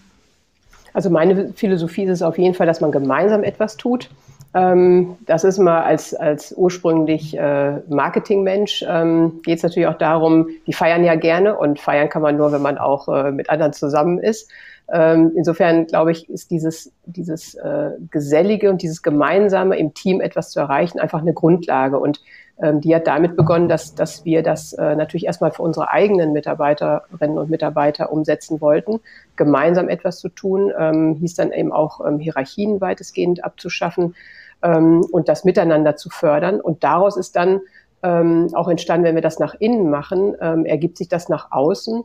Also 0.92 1.10
meine 1.10 1.52
Philosophie 1.54 2.04
ist 2.04 2.10
es 2.10 2.22
auf 2.22 2.38
jeden 2.38 2.54
Fall, 2.54 2.66
dass 2.66 2.80
man 2.80 2.90
gemeinsam 2.90 3.44
etwas 3.44 3.76
tut. 3.76 4.10
Ähm, 4.52 5.16
das 5.26 5.44
ist 5.44 5.58
mal 5.58 5.82
als, 5.82 6.12
als 6.12 6.52
ursprünglich 6.56 7.38
äh, 7.38 7.78
Marketingmensch, 7.88 8.84
ähm, 8.88 9.40
geht 9.44 9.58
es 9.58 9.62
natürlich 9.62 9.86
auch 9.86 9.98
darum, 9.98 10.48
die 10.66 10.72
feiern 10.72 11.04
ja 11.04 11.14
gerne 11.14 11.56
und 11.56 11.78
feiern 11.78 12.08
kann 12.08 12.22
man 12.22 12.36
nur, 12.36 12.50
wenn 12.50 12.62
man 12.62 12.78
auch 12.78 13.08
äh, 13.08 13.30
mit 13.30 13.48
anderen 13.48 13.72
zusammen 13.72 14.18
ist. 14.18 14.50
Ähm, 14.92 15.32
insofern 15.36 15.86
glaube 15.86 16.10
ich, 16.10 16.28
ist 16.28 16.50
dieses, 16.50 16.92
dieses 17.06 17.54
äh, 17.54 17.90
Gesellige 18.10 18.70
und 18.70 18.82
dieses 18.82 19.02
Gemeinsame 19.02 19.78
im 19.78 19.94
Team 19.94 20.20
etwas 20.20 20.50
zu 20.50 20.60
erreichen 20.60 20.98
einfach 20.98 21.20
eine 21.20 21.32
Grundlage. 21.32 21.98
Und 21.98 22.20
ähm, 22.60 22.80
die 22.80 22.94
hat 22.94 23.06
damit 23.06 23.36
begonnen, 23.36 23.68
dass, 23.68 23.94
dass 23.94 24.24
wir 24.24 24.42
das 24.42 24.72
äh, 24.72 24.96
natürlich 24.96 25.26
erstmal 25.26 25.52
für 25.52 25.62
unsere 25.62 25.90
eigenen 25.90 26.32
Mitarbeiterinnen 26.32 27.38
und 27.38 27.50
Mitarbeiter 27.50 28.10
umsetzen 28.10 28.60
wollten, 28.60 29.00
gemeinsam 29.36 29.88
etwas 29.88 30.18
zu 30.18 30.28
tun, 30.28 30.72
ähm, 30.76 31.14
hieß 31.14 31.34
dann 31.34 31.52
eben 31.52 31.72
auch 31.72 32.04
ähm, 32.04 32.18
Hierarchien 32.18 32.80
weitestgehend 32.80 33.44
abzuschaffen 33.44 34.16
ähm, 34.62 35.06
und 35.12 35.28
das 35.28 35.44
Miteinander 35.44 35.96
zu 35.96 36.10
fördern. 36.10 36.60
Und 36.60 36.82
daraus 36.82 37.16
ist 37.16 37.36
dann 37.36 37.60
ähm, 38.02 38.48
auch 38.54 38.68
entstanden, 38.68 39.04
wenn 39.04 39.14
wir 39.14 39.22
das 39.22 39.38
nach 39.38 39.54
innen 39.54 39.88
machen, 39.88 40.34
ähm, 40.40 40.66
ergibt 40.66 40.98
sich 40.98 41.08
das 41.08 41.28
nach 41.28 41.52
außen 41.52 42.04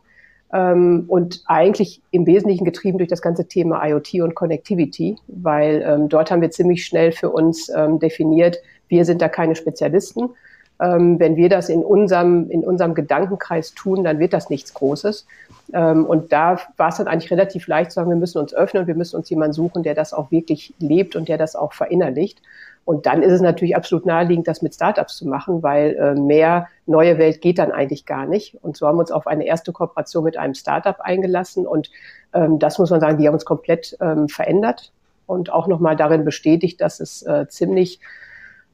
und 0.49 1.43
eigentlich 1.47 2.01
im 2.11 2.25
Wesentlichen 2.25 2.63
getrieben 2.63 2.97
durch 2.97 3.09
das 3.09 3.21
ganze 3.21 3.45
Thema 3.45 3.85
IoT 3.85 4.15
und 4.21 4.35
Connectivity, 4.35 5.17
weil 5.27 5.83
ähm, 5.85 6.07
dort 6.07 6.31
haben 6.31 6.41
wir 6.41 6.51
ziemlich 6.51 6.85
schnell 6.85 7.11
für 7.11 7.29
uns 7.29 7.69
ähm, 7.75 7.99
definiert, 7.99 8.59
wir 8.87 9.05
sind 9.05 9.21
da 9.21 9.27
keine 9.27 9.55
Spezialisten. 9.55 10.29
Ähm, 10.81 11.19
wenn 11.19 11.37
wir 11.37 11.49
das 11.49 11.69
in 11.69 11.83
unserem, 11.83 12.49
in 12.49 12.63
unserem 12.63 12.93
Gedankenkreis 12.93 13.73
tun, 13.73 14.03
dann 14.03 14.19
wird 14.19 14.33
das 14.33 14.49
nichts 14.49 14.73
Großes. 14.73 15.25
Ähm, 15.73 16.05
und 16.05 16.33
da 16.33 16.59
war 16.77 16.89
es 16.89 16.97
dann 16.97 17.07
eigentlich 17.07 17.31
relativ 17.31 17.67
leicht 17.67 17.91
zu 17.91 17.95
sagen, 17.95 18.09
wir 18.09 18.17
müssen 18.17 18.39
uns 18.39 18.53
öffnen 18.53 18.81
und 18.81 18.87
wir 18.87 18.95
müssen 18.95 19.15
uns 19.15 19.29
jemanden 19.29 19.53
suchen, 19.53 19.83
der 19.83 19.95
das 19.95 20.13
auch 20.13 20.31
wirklich 20.31 20.73
lebt 20.79 21.15
und 21.15 21.29
der 21.29 21.37
das 21.37 21.55
auch 21.55 21.73
verinnerlicht. 21.73 22.41
Und 22.85 23.07
dann 23.07 23.23
ist 23.23 23.33
es 23.33 23.41
natürlich 23.41 23.75
absolut 23.75 24.05
naheliegend, 24.05 24.47
das 24.47 24.61
mit 24.61 24.75
Startups 24.75 25.17
zu 25.17 25.27
machen, 25.27 25.63
weil 25.63 25.95
äh, 25.95 26.13
mehr 26.13 26.67
neue 26.85 27.17
Welt 27.17 27.41
geht 27.41 27.57
dann 27.57 27.71
eigentlich 27.71 28.05
gar 28.05 28.27
nicht. 28.27 28.63
Und 28.63 28.77
so 28.77 28.87
haben 28.87 28.97
wir 28.97 29.01
uns 29.01 29.11
auf 29.11 29.25
eine 29.25 29.45
erste 29.45 29.71
Kooperation 29.71 30.23
mit 30.23 30.37
einem 30.37 30.53
Startup 30.53 30.99
eingelassen. 30.99 31.65
Und 31.65 31.89
ähm, 32.33 32.59
das 32.59 32.77
muss 32.77 32.91
man 32.91 33.01
sagen, 33.01 33.17
die 33.17 33.27
haben 33.27 33.33
uns 33.33 33.43
komplett 33.43 33.97
ähm, 34.01 34.29
verändert 34.29 34.91
und 35.25 35.51
auch 35.51 35.67
nochmal 35.67 35.95
darin 35.95 36.25
bestätigt, 36.25 36.79
dass 36.79 36.99
es 36.99 37.23
äh, 37.23 37.47
ziemlich 37.47 37.99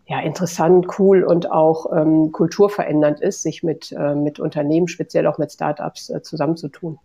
ja, 0.07 0.19
interessant, 0.19 0.99
cool 0.99 1.23
und 1.23 1.49
auch 1.49 1.85
ähm, 1.95 2.33
kulturverändernd 2.33 3.21
ist, 3.21 3.43
sich 3.43 3.63
mit, 3.63 3.93
äh, 3.93 4.13
mit 4.13 4.41
Unternehmen, 4.41 4.89
speziell 4.89 5.25
auch 5.25 5.37
mit 5.37 5.53
Startups 5.53 6.09
äh, 6.09 6.21
zusammenzutun. 6.21 6.99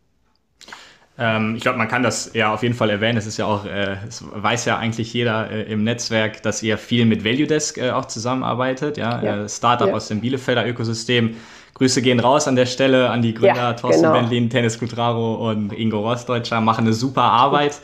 Ähm, 1.18 1.56
ich 1.56 1.62
glaube, 1.62 1.78
man 1.78 1.88
kann 1.88 2.02
das 2.02 2.32
ja 2.34 2.52
auf 2.52 2.62
jeden 2.62 2.74
Fall 2.74 2.90
erwähnen. 2.90 3.16
Es 3.16 3.26
ist 3.26 3.38
ja 3.38 3.46
auch, 3.46 3.64
äh, 3.64 3.96
es 4.06 4.22
weiß 4.30 4.66
ja 4.66 4.78
eigentlich 4.78 5.12
jeder 5.12 5.50
äh, 5.50 5.62
im 5.62 5.82
Netzwerk, 5.84 6.42
dass 6.42 6.62
ihr 6.62 6.76
viel 6.76 7.06
mit 7.06 7.24
Value 7.24 7.46
Desk 7.46 7.78
äh, 7.78 7.90
auch 7.90 8.04
zusammenarbeitet. 8.04 8.98
Ja, 8.98 9.22
ja. 9.22 9.48
Startup 9.48 9.88
ja. 9.88 9.94
aus 9.94 10.08
dem 10.08 10.20
Bielefelder 10.20 10.66
Ökosystem. 10.66 11.36
Grüße 11.74 12.00
gehen 12.00 12.20
raus 12.20 12.48
an 12.48 12.56
der 12.56 12.66
Stelle 12.66 13.10
an 13.10 13.20
die 13.20 13.34
Gründer 13.34 13.56
ja, 13.56 13.72
Thorsten 13.74 14.02
genau. 14.02 14.14
Bentlin, 14.14 14.48
Tennis 14.48 14.78
Kutraro 14.78 15.50
und 15.50 15.72
Ingo 15.72 16.00
Rostdeutscher. 16.00 16.60
Machen 16.60 16.86
eine 16.86 16.94
super 16.94 17.22
Arbeit. 17.22 17.80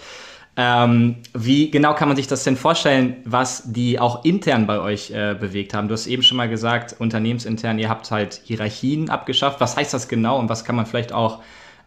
Ähm, 0.55 1.17
wie 1.33 1.71
genau 1.71 1.95
kann 1.95 2.09
man 2.09 2.17
sich 2.17 2.27
das 2.27 2.45
denn 2.45 2.57
vorstellen, 2.57 3.17
was 3.25 3.73
die 3.73 3.99
auch 3.99 4.25
intern 4.25 4.67
bei 4.67 4.81
euch 4.81 5.11
äh, 5.11 5.35
bewegt 5.39 5.73
haben? 5.73 5.89
Du 5.89 5.95
hast 5.95 6.07
eben 6.07 6.23
schon 6.23 6.37
mal 6.37 6.49
gesagt, 6.49 6.97
unternehmensintern, 6.99 7.79
ihr 7.79 7.89
habt 7.89 8.11
halt 8.11 8.41
Hierarchien 8.45 9.09
abgeschafft. 9.09 9.61
Was 9.61 9.77
heißt 9.77 9.95
das 9.95 10.09
genau 10.09 10.39
und 10.39 10.51
was 10.51 10.65
kann 10.65 10.77
man 10.77 10.85
vielleicht 10.85 11.13
auch 11.13 11.41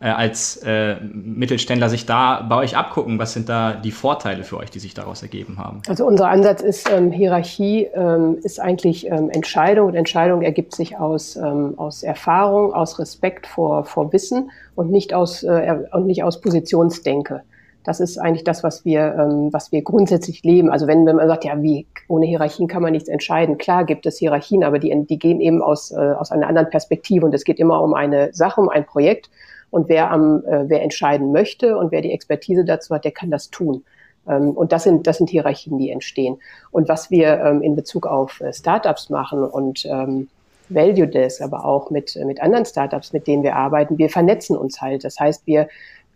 äh, 0.05 0.09
als 0.09 0.57
äh, 0.57 0.97
Mittelständler 1.01 1.89
sich 1.89 2.05
da 2.05 2.45
bei 2.47 2.57
euch 2.57 2.77
abgucken? 2.77 3.17
Was 3.17 3.33
sind 3.33 3.50
da 3.50 3.74
die 3.74 3.89
Vorteile 3.91 4.43
für 4.43 4.57
euch, 4.57 4.69
die 4.69 4.77
sich 4.77 4.93
daraus 4.93 5.24
ergeben 5.24 5.57
haben? 5.57 5.81
Also 5.88 6.05
unser 6.05 6.29
Ansatz 6.29 6.62
ist, 6.62 6.91
ähm, 6.91 7.12
Hierarchie 7.12 7.88
ähm, 7.95 8.38
ist 8.43 8.59
eigentlich 8.59 9.07
ähm, 9.07 9.31
Entscheidung 9.31 9.88
und 9.88 9.95
Entscheidung 9.95 10.43
ergibt 10.43 10.75
sich 10.75 10.97
aus, 10.97 11.35
ähm, 11.38 11.74
aus 11.77 12.03
Erfahrung, 12.03 12.71
aus 12.71 13.00
Respekt 13.00 13.47
vor, 13.47 13.83
vor 13.83 14.13
Wissen 14.13 14.51
und 14.75 14.91
nicht 14.91 15.15
aus, 15.15 15.41
äh, 15.41 15.75
und 15.91 16.05
nicht 16.05 16.24
aus 16.24 16.39
Positionsdenke. 16.39 17.41
Das 17.83 18.00
ist 18.00 18.19
eigentlich 18.19 18.43
das, 18.43 18.63
was 18.63 18.85
wir, 18.85 19.15
ähm, 19.17 19.51
was 19.51 19.71
wir 19.71 19.81
grundsätzlich 19.81 20.43
leben. 20.43 20.69
Also 20.69 20.85
wenn, 20.85 21.07
wenn 21.07 21.15
man 21.15 21.27
sagt, 21.27 21.45
ja, 21.45 21.63
wie 21.63 21.88
ohne 22.07 22.27
Hierarchien 22.27 22.67
kann 22.67 22.83
man 22.83 22.91
nichts 22.91 23.09
entscheiden. 23.09 23.57
Klar 23.57 23.85
gibt 23.85 24.05
es 24.05 24.19
Hierarchien, 24.19 24.63
aber 24.63 24.77
die, 24.77 25.05
die 25.07 25.17
gehen 25.17 25.41
eben 25.41 25.63
aus, 25.63 25.91
äh, 25.91 25.95
aus 25.95 26.31
einer 26.31 26.47
anderen 26.47 26.69
Perspektive 26.69 27.25
und 27.25 27.33
es 27.33 27.43
geht 27.43 27.59
immer 27.59 27.81
um 27.81 27.95
eine 27.95 28.31
Sache, 28.33 28.62
um 28.62 28.69
ein 28.69 28.85
Projekt. 28.85 29.31
Und 29.69 29.89
wer 29.89 30.12
am, 30.12 30.43
äh, 30.45 30.69
wer 30.69 30.81
entscheiden 30.84 31.31
möchte 31.31 31.77
und 31.77 31.91
wer 31.91 32.01
die 32.01 32.12
Expertise 32.12 32.65
dazu 32.65 32.93
hat, 32.93 33.03
der 33.03 33.12
kann 33.12 33.31
das 33.31 33.50
tun. 33.50 33.84
Ähm, 34.27 34.51
und 34.51 34.72
das 34.72 34.84
sind, 34.84 35.07
das 35.07 35.17
sind 35.17 35.29
Hierarchien, 35.29 35.77
die 35.77 35.91
entstehen. 35.91 36.38
Und 36.72 36.89
was 36.89 37.12
wir 37.12 37.39
ähm, 37.39 37.62
in 37.62 37.75
Bezug 37.75 38.05
auf 38.05 38.41
äh, 38.41 38.53
Startups 38.53 39.10
machen 39.10 39.43
und 39.43 39.86
ähm, 39.86 40.27
Value 40.69 41.07
Desk, 41.07 41.41
aber 41.41 41.65
auch 41.65 41.91
mit, 41.91 42.15
mit 42.25 42.41
anderen 42.41 42.65
Startups, 42.65 43.13
mit 43.13 43.27
denen 43.27 43.43
wir 43.43 43.55
arbeiten, 43.55 43.98
wir 43.98 44.10
vernetzen 44.10 44.57
uns 44.57 44.81
halt. 44.81 45.03
Das 45.03 45.19
heißt, 45.19 45.45
wir, 45.45 45.67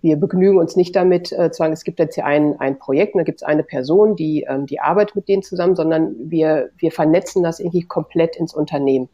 wir 0.02 0.16
begnügen 0.16 0.58
uns 0.58 0.76
nicht 0.76 0.96
damit, 0.96 1.32
äh, 1.32 1.52
zu 1.52 1.58
sagen, 1.58 1.74
es 1.74 1.84
gibt 1.84 2.00
jetzt 2.00 2.16
hier 2.16 2.26
ein, 2.26 2.60
ein 2.60 2.80
Projekt 2.80 3.14
und 3.14 3.20
da 3.20 3.24
gibt 3.24 3.42
es 3.42 3.44
eine 3.44 3.64
Person, 3.64 4.16
die, 4.16 4.46
ähm, 4.50 4.66
die 4.66 4.80
arbeitet 4.80 5.16
mit 5.16 5.28
denen 5.28 5.44
zusammen, 5.44 5.76
sondern 5.76 6.16
wir, 6.18 6.70
wir 6.78 6.92
vernetzen 6.92 7.44
das 7.44 7.60
irgendwie 7.60 7.84
komplett 7.84 8.36
ins 8.36 8.54
Unternehmen. 8.54 9.10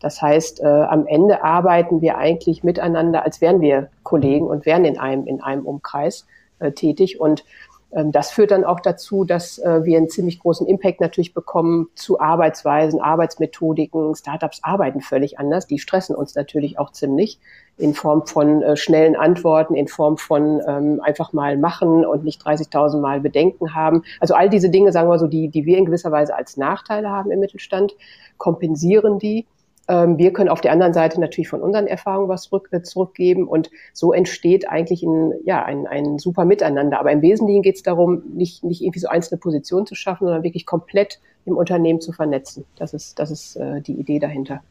Das 0.00 0.20
heißt, 0.20 0.60
äh, 0.60 0.66
am 0.66 1.06
Ende 1.06 1.44
arbeiten 1.44 2.00
wir 2.00 2.18
eigentlich 2.18 2.64
miteinander, 2.64 3.22
als 3.24 3.40
wären 3.40 3.60
wir 3.60 3.90
Kollegen 4.02 4.46
und 4.46 4.66
wären 4.66 4.84
in 4.84 4.98
einem, 4.98 5.26
in 5.26 5.42
einem 5.42 5.66
Umkreis 5.66 6.26
äh, 6.58 6.72
tätig. 6.72 7.20
Und 7.20 7.44
ähm, 7.92 8.12
das 8.12 8.30
führt 8.30 8.50
dann 8.50 8.64
auch 8.64 8.80
dazu, 8.80 9.24
dass 9.24 9.58
äh, 9.58 9.84
wir 9.84 9.98
einen 9.98 10.08
ziemlich 10.08 10.38
großen 10.38 10.66
Impact 10.66 11.00
natürlich 11.00 11.34
bekommen 11.34 11.88
zu 11.94 12.20
Arbeitsweisen, 12.20 13.00
Arbeitsmethodiken. 13.00 14.14
Startups 14.14 14.60
arbeiten 14.62 15.00
völlig 15.00 15.38
anders. 15.38 15.66
Die 15.66 15.78
stressen 15.78 16.14
uns 16.14 16.34
natürlich 16.34 16.78
auch 16.78 16.92
ziemlich 16.92 17.38
in 17.76 17.94
Form 17.94 18.26
von 18.26 18.62
äh, 18.62 18.76
schnellen 18.76 19.16
Antworten, 19.16 19.74
in 19.74 19.88
Form 19.88 20.18
von 20.18 20.60
ähm, 20.66 21.00
einfach 21.02 21.32
mal 21.32 21.56
machen 21.56 22.06
und 22.06 22.24
nicht 22.24 22.42
30.000 22.42 23.00
Mal 23.00 23.20
Bedenken 23.20 23.74
haben. 23.74 24.02
Also 24.20 24.34
all 24.34 24.48
diese 24.48 24.70
Dinge, 24.70 24.92
sagen 24.92 25.08
wir 25.08 25.18
so, 25.18 25.26
die, 25.26 25.48
die 25.48 25.66
wir 25.66 25.78
in 25.78 25.86
gewisser 25.86 26.12
Weise 26.12 26.34
als 26.34 26.56
Nachteile 26.56 27.10
haben 27.10 27.30
im 27.30 27.40
Mittelstand, 27.40 27.94
kompensieren 28.38 29.18
die 29.18 29.46
wir 29.88 30.32
können 30.32 30.48
auf 30.48 30.60
der 30.60 30.70
anderen 30.70 30.92
Seite 30.92 31.20
natürlich 31.20 31.48
von 31.48 31.62
unseren 31.62 31.88
Erfahrungen 31.88 32.28
was 32.28 32.42
zurück, 32.42 32.68
äh, 32.70 32.82
zurückgeben 32.82 33.48
und 33.48 33.70
so 33.92 34.12
entsteht 34.12 34.68
eigentlich 34.68 35.02
ein, 35.02 35.32
ja, 35.44 35.64
ein, 35.64 35.86
ein 35.88 36.18
super 36.18 36.44
Miteinander. 36.44 37.00
Aber 37.00 37.10
im 37.10 37.22
Wesentlichen 37.22 37.62
geht 37.62 37.74
es 37.76 37.82
darum, 37.82 38.22
nicht, 38.34 38.62
nicht 38.62 38.82
irgendwie 38.82 39.00
so 39.00 39.08
einzelne 39.08 39.38
Positionen 39.38 39.86
zu 39.86 39.96
schaffen, 39.96 40.26
sondern 40.26 40.44
wirklich 40.44 40.64
komplett 40.64 41.18
im 41.44 41.56
Unternehmen 41.56 42.00
zu 42.00 42.12
vernetzen. 42.12 42.64
Das 42.76 42.94
ist, 42.94 43.18
das 43.18 43.30
ist 43.30 43.56
äh, 43.56 43.80
die 43.80 43.94
Idee 43.94 44.18
dahinter. 44.20 44.62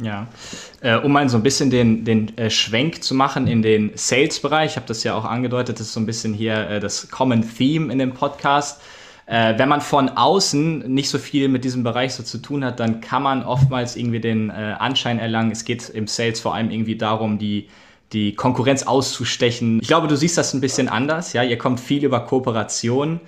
Ja, 0.00 0.28
äh, 0.80 0.96
um 0.96 1.10
mal 1.10 1.28
so 1.28 1.38
ein 1.38 1.42
bisschen 1.42 1.70
den, 1.70 2.04
den 2.04 2.38
äh, 2.38 2.48
Schwenk 2.48 3.02
zu 3.02 3.16
machen 3.16 3.48
in 3.48 3.62
den 3.62 3.90
Sales-Bereich, 3.96 4.72
ich 4.72 4.76
habe 4.76 4.86
das 4.86 5.02
ja 5.02 5.16
auch 5.16 5.24
angedeutet, 5.24 5.80
das 5.80 5.88
ist 5.88 5.92
so 5.92 5.98
ein 5.98 6.06
bisschen 6.06 6.34
hier 6.34 6.78
das 6.78 7.10
Common 7.10 7.42
Theme 7.42 7.92
in 7.92 7.98
dem 7.98 8.14
Podcast. 8.14 8.80
Äh, 9.28 9.58
wenn 9.58 9.68
man 9.68 9.82
von 9.82 10.08
außen 10.08 10.90
nicht 10.90 11.10
so 11.10 11.18
viel 11.18 11.48
mit 11.48 11.62
diesem 11.62 11.82
Bereich 11.82 12.14
so 12.14 12.22
zu 12.22 12.38
tun 12.38 12.64
hat, 12.64 12.80
dann 12.80 13.02
kann 13.02 13.22
man 13.22 13.44
oftmals 13.44 13.94
irgendwie 13.94 14.20
den 14.20 14.48
äh, 14.48 14.74
Anschein 14.78 15.18
erlangen, 15.18 15.50
es 15.50 15.66
geht 15.66 15.90
im 15.90 16.06
Sales 16.06 16.40
vor 16.40 16.54
allem 16.54 16.70
irgendwie 16.70 16.96
darum, 16.96 17.38
die 17.38 17.68
die 18.14 18.34
Konkurrenz 18.34 18.84
auszustechen. 18.84 19.80
Ich 19.82 19.88
glaube, 19.88 20.08
du 20.08 20.16
siehst 20.16 20.38
das 20.38 20.54
ein 20.54 20.62
bisschen 20.62 20.88
anders. 20.88 21.34
Ja, 21.34 21.42
ihr 21.42 21.58
kommt 21.58 21.78
viel 21.78 22.02
über 22.04 22.20
Kooperation. 22.20 23.20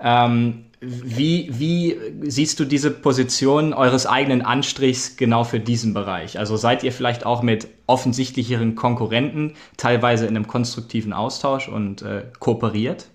Ähm, 0.00 0.64
wie, 0.80 1.48
wie 1.52 1.96
siehst 2.22 2.58
du 2.58 2.64
diese 2.64 2.90
Position 2.90 3.74
eures 3.74 4.06
eigenen 4.06 4.42
Anstrichs 4.42 5.16
genau 5.16 5.44
für 5.44 5.60
diesen 5.60 5.94
Bereich? 5.94 6.36
Also 6.36 6.56
seid 6.56 6.82
ihr 6.82 6.90
vielleicht 6.90 7.24
auch 7.24 7.42
mit 7.42 7.68
offensichtlicheren 7.86 8.74
Konkurrenten 8.74 9.54
teilweise 9.76 10.26
in 10.26 10.36
einem 10.36 10.48
konstruktiven 10.48 11.12
Austausch 11.12 11.68
und 11.68 12.02
äh, 12.02 12.24
kooperiert? 12.40 13.06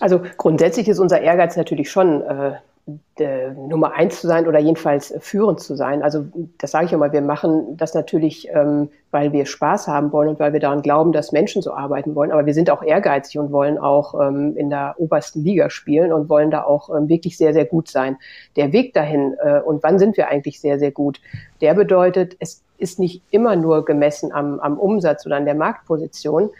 Also 0.00 0.22
grundsätzlich 0.36 0.88
ist 0.88 0.98
unser 0.98 1.20
Ehrgeiz 1.20 1.56
natürlich 1.56 1.90
schon, 1.90 2.22
äh, 2.22 2.52
Nummer 3.68 3.92
eins 3.92 4.20
zu 4.20 4.26
sein 4.26 4.48
oder 4.48 4.58
jedenfalls 4.58 5.14
führend 5.20 5.60
zu 5.60 5.76
sein. 5.76 6.02
Also 6.02 6.24
das 6.58 6.70
sage 6.70 6.86
ich 6.86 6.92
immer, 6.92 7.12
wir 7.12 7.20
machen 7.20 7.76
das 7.76 7.94
natürlich, 7.94 8.48
ähm, 8.52 8.88
weil 9.10 9.32
wir 9.32 9.44
Spaß 9.44 9.88
haben 9.88 10.10
wollen 10.12 10.30
und 10.30 10.40
weil 10.40 10.52
wir 10.52 10.60
daran 10.60 10.80
glauben, 10.82 11.12
dass 11.12 11.30
Menschen 11.30 11.60
so 11.60 11.74
arbeiten 11.74 12.14
wollen. 12.14 12.32
Aber 12.32 12.46
wir 12.46 12.54
sind 12.54 12.70
auch 12.70 12.82
ehrgeizig 12.82 13.38
und 13.38 13.52
wollen 13.52 13.78
auch 13.78 14.18
ähm, 14.18 14.56
in 14.56 14.70
der 14.70 14.94
obersten 14.98 15.44
Liga 15.44 15.68
spielen 15.68 16.12
und 16.12 16.28
wollen 16.28 16.50
da 16.50 16.64
auch 16.64 16.88
ähm, 16.88 17.08
wirklich 17.08 17.36
sehr, 17.36 17.52
sehr 17.52 17.66
gut 17.66 17.88
sein. 17.88 18.16
Der 18.56 18.72
Weg 18.72 18.94
dahin 18.94 19.36
äh, 19.42 19.60
und 19.60 19.82
wann 19.82 19.98
sind 19.98 20.16
wir 20.16 20.28
eigentlich 20.28 20.60
sehr, 20.60 20.78
sehr 20.78 20.90
gut, 20.90 21.20
der 21.60 21.74
bedeutet, 21.74 22.36
es 22.40 22.62
ist 22.78 22.98
nicht 22.98 23.22
immer 23.30 23.56
nur 23.56 23.84
gemessen 23.84 24.32
am, 24.32 24.58
am 24.60 24.78
Umsatz 24.78 25.26
oder 25.26 25.36
an 25.36 25.44
der 25.44 25.54
Marktposition, 25.54 26.50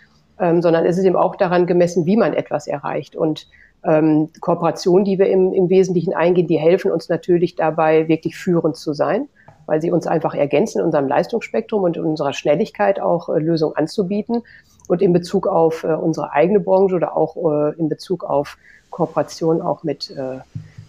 ähm, 0.40 0.62
sondern 0.62 0.86
es 0.86 0.98
ist 0.98 1.04
eben 1.04 1.16
auch 1.16 1.36
daran 1.36 1.66
gemessen, 1.66 2.06
wie 2.06 2.16
man 2.16 2.32
etwas 2.32 2.66
erreicht. 2.66 3.14
Und 3.14 3.46
ähm, 3.84 4.30
Kooperationen, 4.40 5.04
die 5.04 5.18
wir 5.18 5.28
im, 5.28 5.52
im 5.52 5.68
Wesentlichen 5.68 6.14
eingehen, 6.14 6.46
die 6.46 6.58
helfen 6.58 6.90
uns 6.90 7.08
natürlich 7.08 7.56
dabei, 7.56 8.08
wirklich 8.08 8.36
führend 8.36 8.76
zu 8.76 8.92
sein, 8.92 9.28
weil 9.66 9.80
sie 9.80 9.90
uns 9.90 10.06
einfach 10.06 10.34
ergänzen 10.34 10.80
in 10.80 10.86
unserem 10.86 11.08
Leistungsspektrum 11.08 11.82
und 11.82 11.96
in 11.96 12.04
unserer 12.04 12.32
Schnelligkeit 12.32 13.00
auch 13.00 13.28
äh, 13.28 13.38
Lösungen 13.38 13.76
anzubieten. 13.76 14.42
Und 14.88 15.02
in 15.02 15.12
Bezug 15.12 15.46
auf 15.46 15.84
äh, 15.84 15.88
unsere 15.88 16.32
eigene 16.32 16.58
Branche 16.58 16.96
oder 16.96 17.16
auch 17.16 17.36
äh, 17.36 17.78
in 17.78 17.88
Bezug 17.88 18.24
auf 18.24 18.58
Kooperation 18.90 19.62
auch 19.62 19.84
mit, 19.84 20.10
äh, 20.10 20.38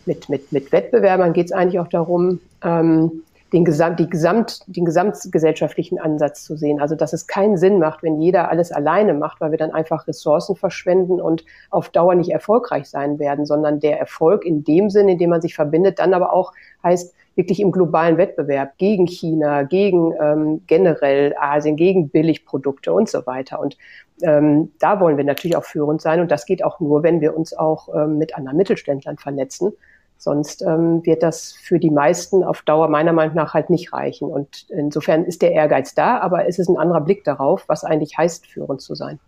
mit, 0.05 0.27
mit, 0.27 0.51
mit 0.51 0.71
Wettbewerbern 0.71 1.33
geht 1.33 1.45
es 1.45 1.51
eigentlich 1.51 1.79
auch 1.79 1.87
darum, 1.87 2.39
ähm, 2.63 3.23
den, 3.53 3.65
Gesamt, 3.65 3.99
die 3.99 4.09
Gesamt, 4.09 4.61
den 4.67 4.85
gesamtgesellschaftlichen 4.85 5.99
Ansatz 5.99 6.43
zu 6.43 6.55
sehen. 6.55 6.79
Also 6.79 6.95
dass 6.95 7.13
es 7.13 7.27
keinen 7.27 7.57
Sinn 7.57 7.79
macht, 7.79 8.01
wenn 8.01 8.21
jeder 8.21 8.49
alles 8.49 8.71
alleine 8.71 9.13
macht, 9.13 9.41
weil 9.41 9.51
wir 9.51 9.57
dann 9.57 9.71
einfach 9.71 10.07
Ressourcen 10.07 10.55
verschwenden 10.55 11.19
und 11.19 11.43
auf 11.69 11.89
Dauer 11.89 12.15
nicht 12.15 12.31
erfolgreich 12.31 12.89
sein 12.89 13.19
werden, 13.19 13.45
sondern 13.45 13.79
der 13.79 13.99
Erfolg 13.99 14.45
in 14.45 14.63
dem 14.63 14.89
Sinn, 14.89 15.09
in 15.09 15.17
dem 15.17 15.29
man 15.29 15.41
sich 15.41 15.55
verbindet, 15.55 15.99
dann 15.99 16.13
aber 16.13 16.33
auch 16.33 16.53
heißt, 16.83 17.13
wirklich 17.35 17.61
im 17.61 17.71
globalen 17.71 18.17
Wettbewerb 18.17 18.77
gegen 18.77 19.07
China, 19.07 19.63
gegen 19.63 20.13
ähm, 20.21 20.61
generell 20.67 21.33
Asien, 21.39 21.77
gegen 21.77 22.09
Billigprodukte 22.09 22.91
und 22.91 23.09
so 23.09 23.25
weiter. 23.25 23.59
Und 23.59 23.77
ähm, 24.21 24.71
da 24.79 24.99
wollen 24.99 25.17
wir 25.17 25.23
natürlich 25.23 25.55
auch 25.55 25.63
führend 25.63 26.01
sein. 26.01 26.19
Und 26.19 26.29
das 26.29 26.45
geht 26.45 26.63
auch 26.63 26.79
nur, 26.79 27.03
wenn 27.03 27.21
wir 27.21 27.35
uns 27.35 27.53
auch 27.53 27.87
ähm, 27.95 28.17
mit 28.17 28.35
anderen 28.35 28.57
Mittelständlern 28.57 29.17
vernetzen 29.17 29.73
Sonst 30.21 30.61
ähm, 30.61 31.03
wird 31.03 31.23
das 31.23 31.53
für 31.63 31.79
die 31.79 31.89
meisten 31.89 32.43
auf 32.43 32.61
Dauer 32.61 32.89
meiner 32.89 33.11
Meinung 33.11 33.35
nach 33.35 33.55
halt 33.55 33.71
nicht 33.71 33.91
reichen. 33.91 34.29
Und 34.29 34.67
insofern 34.69 35.25
ist 35.25 35.41
der 35.41 35.51
Ehrgeiz 35.51 35.95
da, 35.95 36.19
aber 36.19 36.47
es 36.47 36.59
ist 36.59 36.69
ein 36.69 36.77
anderer 36.77 37.01
Blick 37.01 37.23
darauf, 37.23 37.63
was 37.67 37.83
eigentlich 37.83 38.19
heißt, 38.19 38.45
führend 38.45 38.81
zu 38.81 38.93
sein. 38.93 39.19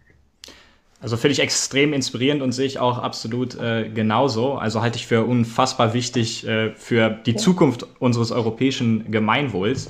Also 1.01 1.17
finde 1.17 1.33
ich 1.33 1.39
extrem 1.39 1.93
inspirierend 1.93 2.43
und 2.43 2.51
sehe 2.51 2.67
ich 2.67 2.77
auch 2.77 2.99
absolut 2.99 3.59
äh, 3.59 3.89
genauso. 3.89 4.53
Also 4.53 4.83
halte 4.83 4.97
ich 4.97 5.07
für 5.07 5.23
unfassbar 5.23 5.95
wichtig 5.95 6.45
äh, 6.45 6.75
für 6.75 7.09
die 7.09 7.31
ja. 7.31 7.37
Zukunft 7.37 7.87
unseres 7.97 8.31
europäischen 8.31 9.09
Gemeinwohls. 9.09 9.89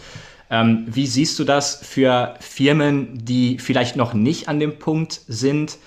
Ähm, 0.50 0.86
wie 0.88 1.06
siehst 1.06 1.38
du 1.38 1.44
das 1.44 1.76
für 1.84 2.36
Firmen, 2.40 3.26
die 3.26 3.60
vielleicht 3.60 3.98
noch 3.98 4.14
nicht 4.14 4.48
an 4.48 4.62
dem 4.62 4.80
Punkt 4.80 5.20
sind, 5.28 5.80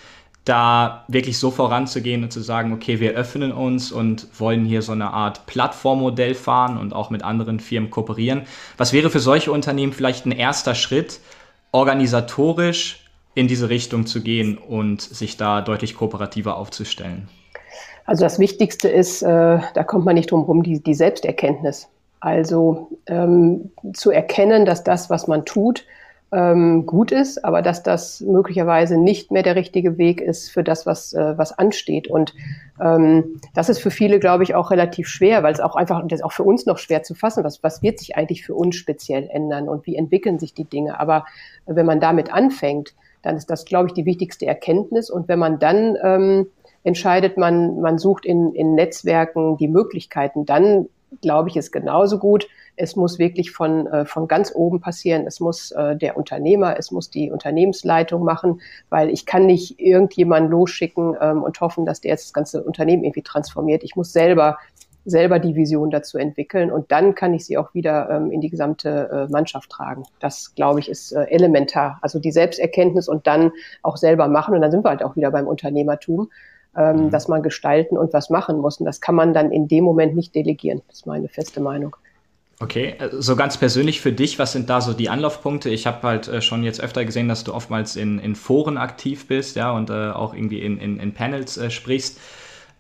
da 0.47 1.05
wirklich 1.09 1.39
so 1.39 1.51
voranzugehen 1.51 2.23
und 2.23 2.33
zu 2.33 2.41
sagen, 2.41 2.73
okay, 2.73 3.01
wir 3.01 3.13
öffnen 3.13 3.53
uns 3.53 3.91
und 3.91 4.29
wollen 4.39 4.65
hier 4.65 4.81
so 4.81 4.93
eine 4.93 5.13
Art 5.13 5.45
Plattformmodell 5.47 6.35
fahren 6.35 6.79
und 6.79 6.95
auch 6.95 7.11
mit 7.11 7.25
anderen 7.25 7.59
Firmen 7.59 7.91
kooperieren. 7.91 8.43
Was 8.79 8.93
wäre 8.93 9.11
für 9.11 9.19
solche 9.19 9.51
Unternehmen 9.51 9.93
vielleicht 9.93 10.25
ein 10.25 10.33
erster 10.33 10.77
Schritt, 10.77 11.21
organisatorisch 11.73 13.05
in 13.35 13.49
diese 13.49 13.69
Richtung 13.69 14.07
zu 14.07 14.23
gehen 14.23 14.57
und 14.57 15.03
sich 15.03 15.37
da 15.37 15.61
deutlich 15.63 15.97
kooperativer 15.97 16.57
aufzustellen? 16.57 17.29
Also 18.05 18.23
das 18.23 18.39
Wichtigste 18.39 18.89
ist, 18.89 19.23
äh, 19.23 19.27
da 19.75 19.85
kommt 19.85 20.05
man 20.05 20.15
nicht 20.15 20.31
drum 20.31 20.43
herum, 20.43 20.63
die, 20.63 20.81
die 20.81 20.95
Selbsterkenntnis. 20.95 21.89
Also 22.21 22.89
ähm, 23.07 23.73
zu 23.95 24.13
erkennen, 24.13 24.65
dass 24.65 24.85
das, 24.85 25.11
was 25.11 25.27
man 25.27 25.45
tut, 25.45 25.85
ähm, 26.33 26.87
gut 26.87 27.13
ist, 27.13 27.45
aber 27.45 27.63
dass 27.63 27.83
das 27.83 28.21
möglicherweise 28.21 28.99
nicht 28.99 29.31
mehr 29.31 29.45
der 29.45 29.55
richtige 29.55 29.97
Weg 29.97 30.21
ist 30.21 30.51
für 30.51 30.65
das, 30.65 30.85
was, 30.85 31.13
äh, 31.15 31.39
was 31.39 31.57
ansteht. 31.57 32.09
Und 32.09 32.35
ähm, 32.81 33.41
das 33.55 33.69
ist 33.69 33.79
für 33.79 33.91
viele, 33.91 34.19
glaube 34.19 34.43
ich, 34.43 34.55
auch 34.55 34.71
relativ 34.71 35.09
schwer, 35.09 35.43
weil 35.43 35.53
es 35.53 35.61
auch 35.61 35.77
einfach, 35.77 36.03
das 36.07 36.21
ist 36.21 36.25
auch 36.25 36.33
für 36.33 36.43
uns 36.43 36.67
noch 36.67 36.79
schwer 36.79 37.05
zu 37.05 37.15
fassen, 37.15 37.45
was, 37.45 37.63
was 37.63 37.83
wird 37.83 38.01
sich 38.01 38.17
eigentlich 38.17 38.45
für 38.45 38.55
uns 38.55 38.75
speziell 38.77 39.29
ändern 39.31 39.69
und 39.69 39.87
wie 39.87 39.97
entwickeln 39.97 40.39
sich 40.39 40.53
die 40.53 40.65
Dinge. 40.65 40.99
Aber 40.99 41.27
wenn 41.67 41.87
man 41.87 42.01
damit 42.01 42.33
anfängt, 42.33 42.95
dann 43.23 43.37
ist 43.37 43.49
das, 43.49 43.65
glaube 43.65 43.89
ich, 43.89 43.95
die 43.95 44.05
wichtigste 44.05 44.47
Erkenntnis. 44.47 45.11
Und 45.11 45.29
wenn 45.29 45.39
man 45.39 45.59
dann 45.61 45.97
ähm, 46.03 46.47
entscheidet, 46.83 47.37
man, 47.37 47.81
man 47.81 47.99
sucht 47.99 48.27
in, 48.27 48.53
in 48.53 48.75
Netzwerken 48.75 49.57
die 49.57 49.69
Möglichkeiten, 49.69 50.45
dann 50.45 50.89
glaube 51.21 51.49
ich, 51.49 51.57
ist 51.57 51.73
genauso 51.73 52.19
gut, 52.19 52.49
es 52.77 52.95
muss 52.95 53.19
wirklich 53.19 53.51
von, 53.51 53.87
äh, 53.87 54.05
von 54.05 54.29
ganz 54.29 54.53
oben 54.55 54.81
passieren. 54.81 55.27
Es 55.27 55.41
muss 55.41 55.71
äh, 55.73 55.97
der 55.97 56.17
Unternehmer, 56.17 56.79
es 56.79 56.91
muss 56.91 57.11
die 57.11 57.31
Unternehmensleitung 57.31 58.23
machen, 58.23 58.61
weil 58.91 59.11
ich 59.11 59.27
kann 59.27 59.47
nicht 59.47 59.81
irgendjemanden 59.81 60.51
losschicken 60.51 61.17
ähm, 61.21 61.43
und 61.43 61.61
hoffen, 61.61 61.87
dass 61.87 62.01
der 62.01 62.13
jetzt 62.13 62.27
das 62.27 62.33
ganze 62.33 62.63
Unternehmen 62.63 63.05
irgendwie 63.05 63.23
transformiert. 63.23 63.83
Ich 63.83 63.97
muss 63.97 64.13
selber 64.13 64.59
selber 65.09 65.39
die 65.39 65.55
Vision 65.55 65.91
dazu 65.91 66.19
entwickeln 66.19 66.73
und 66.73 66.91
dann 66.91 67.15
kann 67.15 67.33
ich 67.33 67.47
sie 67.47 67.57
auch 67.57 67.73
wieder 67.75 68.11
ähm, 68.11 68.33
in 68.33 68.41
die 68.41 68.51
gesamte 68.51 69.09
äh, 69.29 69.33
Mannschaft 69.33 69.71
tragen. 69.71 70.03
Das, 70.19 70.53
glaube 70.57 70.81
ich, 70.81 70.89
ist 70.89 71.13
äh, 71.13 71.23
elementar. 71.31 71.99
Also 72.03 72.19
die 72.19 72.33
Selbsterkenntnis 72.33 73.09
und 73.09 73.27
dann 73.29 73.53
auch 73.83 73.97
selber 73.97 74.27
machen 74.27 74.55
und 74.55 74.63
dann 74.63 74.73
sind 74.73 74.85
wir 74.85 74.91
halt 74.91 75.05
auch 75.05 75.15
wieder 75.15 75.31
beim 75.31 75.47
Unternehmertum, 75.47 76.29
ähm, 76.77 77.05
mhm. 77.05 77.11
dass 77.11 77.29
man 77.29 77.45
gestalten 77.45 77.97
und 77.97 78.13
was 78.13 78.31
machen 78.31 78.59
muss. 78.59 78.81
Und 78.81 78.87
das 78.87 79.01
kann 79.01 79.15
man 79.15 79.33
dann 79.33 79.53
in 79.53 79.69
dem 79.69 79.85
Moment 79.85 80.17
nicht 80.17 80.35
delegieren. 80.35 80.83
Das 80.89 80.97
ist 80.97 81.07
meine 81.07 81.29
feste 81.29 81.61
Meinung. 81.61 81.95
Okay, 82.59 82.95
äh, 82.99 83.11
so 83.13 83.37
ganz 83.37 83.59
persönlich 83.59 84.01
für 84.01 84.13
dich, 84.13 84.39
was 84.39 84.53
sind 84.53 84.71
da 84.71 84.81
so 84.81 84.95
die 84.95 85.11
Anlaufpunkte? 85.11 85.69
Ich 85.69 85.87
habe 85.87 86.03
halt 86.07 86.29
äh, 86.29 86.41
schon 86.41 86.63
jetzt 86.63 86.81
öfter 86.81 87.05
gesehen, 87.05 87.29
dass 87.29 87.45
du 87.45 87.53
oftmals 87.53 87.97
in, 87.97 88.19
in 88.19 88.35
Foren 88.35 88.79
aktiv 88.79 89.29
bist, 89.29 89.57
ja, 89.57 89.73
und 89.73 89.91
äh, 89.91 90.11
auch 90.11 90.33
irgendwie 90.33 90.61
in, 90.61 90.79
in, 90.79 90.99
in 90.99 91.13
Panels 91.13 91.59
äh, 91.59 91.71
sprichst. 91.71 92.19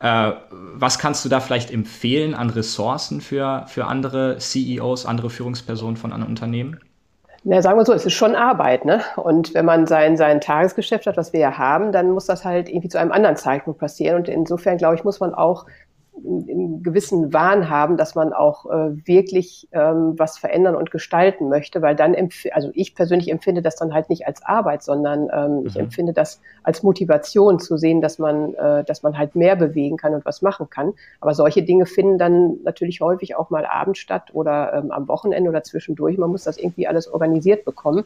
Äh, 0.00 0.32
was 0.50 0.98
kannst 0.98 1.24
du 1.24 1.28
da 1.28 1.40
vielleicht 1.40 1.70
empfehlen 1.70 2.34
an 2.34 2.50
Ressourcen 2.50 3.20
für, 3.20 3.64
für 3.68 3.86
andere 3.86 4.38
CEOs, 4.38 5.04
andere 5.06 5.30
Führungspersonen 5.30 5.96
von 5.96 6.12
anderen 6.12 6.32
Unternehmen? 6.32 6.80
Na, 7.44 7.62
sagen 7.62 7.78
wir 7.78 7.84
so, 7.84 7.92
es 7.92 8.04
ist 8.04 8.14
schon 8.14 8.34
Arbeit, 8.34 8.84
ne? 8.84 9.02
Und 9.14 9.54
wenn 9.54 9.64
man 9.64 9.86
sein, 9.86 10.16
sein 10.16 10.40
Tagesgeschäft 10.40 11.06
hat, 11.06 11.16
was 11.16 11.32
wir 11.32 11.40
ja 11.40 11.58
haben, 11.58 11.92
dann 11.92 12.10
muss 12.10 12.26
das 12.26 12.44
halt 12.44 12.68
irgendwie 12.68 12.88
zu 12.88 12.98
einem 12.98 13.12
anderen 13.12 13.36
Zeitpunkt 13.36 13.78
passieren. 13.78 14.16
Und 14.16 14.28
insofern, 14.28 14.78
glaube 14.78 14.96
ich, 14.96 15.04
muss 15.04 15.20
man 15.20 15.32
auch 15.32 15.64
einen 16.24 16.82
gewissen 16.82 17.32
Wahn 17.32 17.68
haben, 17.68 17.96
dass 17.96 18.14
man 18.14 18.32
auch 18.32 18.66
äh, 18.66 19.06
wirklich 19.06 19.68
ähm, 19.72 20.14
was 20.16 20.38
verändern 20.38 20.74
und 20.74 20.90
gestalten 20.90 21.48
möchte, 21.48 21.82
weil 21.82 21.94
dann, 21.94 22.16
also 22.52 22.70
ich 22.74 22.94
persönlich 22.94 23.30
empfinde 23.30 23.62
das 23.62 23.76
dann 23.76 23.92
halt 23.92 24.08
nicht 24.08 24.26
als 24.26 24.42
Arbeit, 24.42 24.82
sondern 24.82 25.28
ähm, 25.32 25.60
mhm. 25.60 25.66
ich 25.66 25.78
empfinde 25.78 26.12
das 26.12 26.40
als 26.62 26.82
Motivation 26.82 27.58
zu 27.58 27.76
sehen, 27.76 28.00
dass 28.00 28.18
man, 28.18 28.54
äh, 28.54 28.84
dass 28.84 29.02
man 29.02 29.18
halt 29.18 29.36
mehr 29.36 29.56
bewegen 29.56 29.96
kann 29.96 30.14
und 30.14 30.24
was 30.24 30.42
machen 30.42 30.70
kann. 30.70 30.94
Aber 31.20 31.34
solche 31.34 31.62
Dinge 31.62 31.86
finden 31.86 32.18
dann 32.18 32.62
natürlich 32.64 33.00
häufig 33.00 33.36
auch 33.36 33.50
mal 33.50 33.66
abends 33.66 33.98
statt 33.98 34.30
oder 34.32 34.72
ähm, 34.74 34.90
am 34.90 35.08
Wochenende 35.08 35.50
oder 35.50 35.62
zwischendurch. 35.62 36.16
Man 36.18 36.30
muss 36.30 36.44
das 36.44 36.56
irgendwie 36.56 36.86
alles 36.88 37.08
organisiert 37.08 37.64
bekommen. 37.64 38.04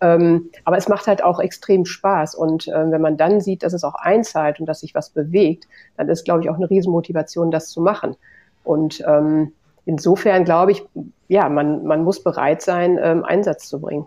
Ähm, 0.00 0.50
aber 0.64 0.76
es 0.76 0.88
macht 0.88 1.06
halt 1.06 1.22
auch 1.22 1.40
extrem 1.40 1.84
Spaß. 1.84 2.34
Und 2.34 2.68
äh, 2.68 2.90
wenn 2.90 3.00
man 3.00 3.16
dann 3.16 3.40
sieht, 3.40 3.62
dass 3.62 3.72
es 3.72 3.84
auch 3.84 3.94
einzahlt 3.94 4.60
und 4.60 4.66
dass 4.66 4.80
sich 4.80 4.94
was 4.94 5.10
bewegt, 5.10 5.66
dann 5.96 6.08
ist, 6.08 6.24
glaube 6.24 6.42
ich, 6.42 6.50
auch 6.50 6.56
eine 6.56 6.70
Riesenmotivation, 6.70 7.50
das 7.50 7.70
zu 7.70 7.80
machen. 7.80 8.16
Und 8.64 9.02
ähm, 9.06 9.52
insofern 9.86 10.44
glaube 10.44 10.72
ich, 10.72 10.84
ja, 11.28 11.48
man, 11.48 11.84
man 11.84 12.04
muss 12.04 12.22
bereit 12.22 12.62
sein, 12.62 12.98
ähm, 13.02 13.24
Einsatz 13.24 13.68
zu 13.68 13.80
bringen. 13.80 14.06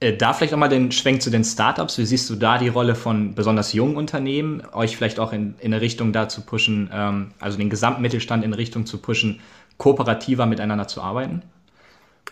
Äh, 0.00 0.16
da 0.16 0.32
vielleicht 0.32 0.52
nochmal 0.52 0.68
den 0.68 0.92
Schwenk 0.92 1.22
zu 1.22 1.30
den 1.30 1.44
Startups. 1.44 1.96
Wie 1.98 2.04
siehst 2.04 2.28
du 2.28 2.34
da 2.34 2.58
die 2.58 2.68
Rolle 2.68 2.94
von 2.94 3.34
besonders 3.34 3.72
jungen 3.72 3.96
Unternehmen, 3.96 4.62
euch 4.72 4.96
vielleicht 4.96 5.18
auch 5.18 5.32
in, 5.32 5.54
in 5.60 5.72
eine 5.72 5.80
Richtung 5.80 6.12
da 6.12 6.28
zu 6.28 6.42
pushen, 6.42 6.90
ähm, 6.92 7.32
also 7.40 7.56
den 7.56 7.70
gesamten 7.70 8.02
Mittelstand 8.02 8.44
in 8.44 8.52
Richtung 8.52 8.86
zu 8.86 8.98
pushen, 8.98 9.40
kooperativer 9.78 10.46
miteinander 10.46 10.88
zu 10.88 11.00
arbeiten? 11.00 11.42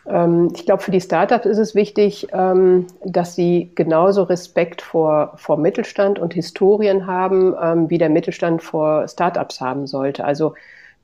Ähm, 0.06 0.50
ich 0.54 0.66
glaube, 0.66 0.82
für 0.82 0.90
die 0.90 1.00
Startups 1.00 1.46
ist 1.46 1.58
es 1.58 1.74
wichtig, 1.74 2.28
ähm, 2.32 2.86
dass 3.04 3.34
sie 3.34 3.70
genauso 3.74 4.24
Respekt 4.24 4.82
vor, 4.82 5.32
vor 5.36 5.56
Mittelstand 5.56 6.18
und 6.18 6.34
Historien 6.34 7.06
haben, 7.06 7.54
ähm, 7.60 7.90
wie 7.90 7.98
der 7.98 8.10
Mittelstand 8.10 8.62
vor 8.62 9.06
Startups 9.08 9.60
haben 9.60 9.86
sollte. 9.86 10.24
Also 10.24 10.54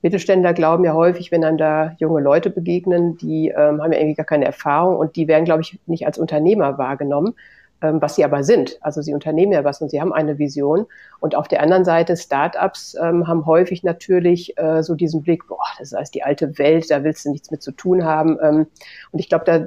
Mittelständler 0.01 0.53
glauben 0.53 0.83
ja 0.85 0.93
häufig, 0.93 1.31
wenn 1.31 1.41
dann 1.41 1.57
da 1.57 1.95
junge 1.99 2.21
Leute 2.21 2.49
begegnen, 2.49 3.17
die 3.17 3.53
haben 3.53 3.91
ja 3.91 3.99
irgendwie 3.99 4.15
gar 4.15 4.25
keine 4.25 4.45
Erfahrung 4.45 4.95
und 4.95 5.17
die 5.17 5.27
werden, 5.27 5.43
glaube 5.43 5.61
ich, 5.61 5.77
nicht 5.87 6.05
als 6.05 6.17
Unternehmer 6.17 6.77
wahrgenommen 6.77 7.35
ähm, 7.81 8.01
was 8.01 8.15
sie 8.15 8.25
aber 8.25 8.43
sind. 8.43 8.77
Also 8.81 9.01
sie 9.01 9.13
unternehmen 9.13 9.51
ja 9.51 9.63
was 9.63 9.81
und 9.81 9.89
sie 9.89 10.01
haben 10.01 10.13
eine 10.13 10.37
Vision. 10.37 10.85
Und 11.19 11.35
auf 11.35 11.47
der 11.47 11.61
anderen 11.61 11.85
Seite, 11.85 12.17
Startups 12.17 12.95
ähm, 13.01 13.27
haben 13.27 13.45
häufig 13.45 13.83
natürlich 13.83 14.57
äh, 14.57 14.83
so 14.83 14.95
diesen 14.95 15.21
Blick, 15.21 15.47
boah, 15.47 15.57
das 15.77 15.93
ist 15.93 16.15
die 16.15 16.23
alte 16.23 16.57
Welt, 16.57 16.89
da 16.91 17.03
willst 17.03 17.25
du 17.25 17.31
nichts 17.31 17.51
mit 17.51 17.61
zu 17.61 17.71
tun 17.71 18.03
haben. 18.03 18.37
Ähm, 18.41 18.67
und 19.11 19.19
ich 19.19 19.29
glaube, 19.29 19.45
da 19.45 19.65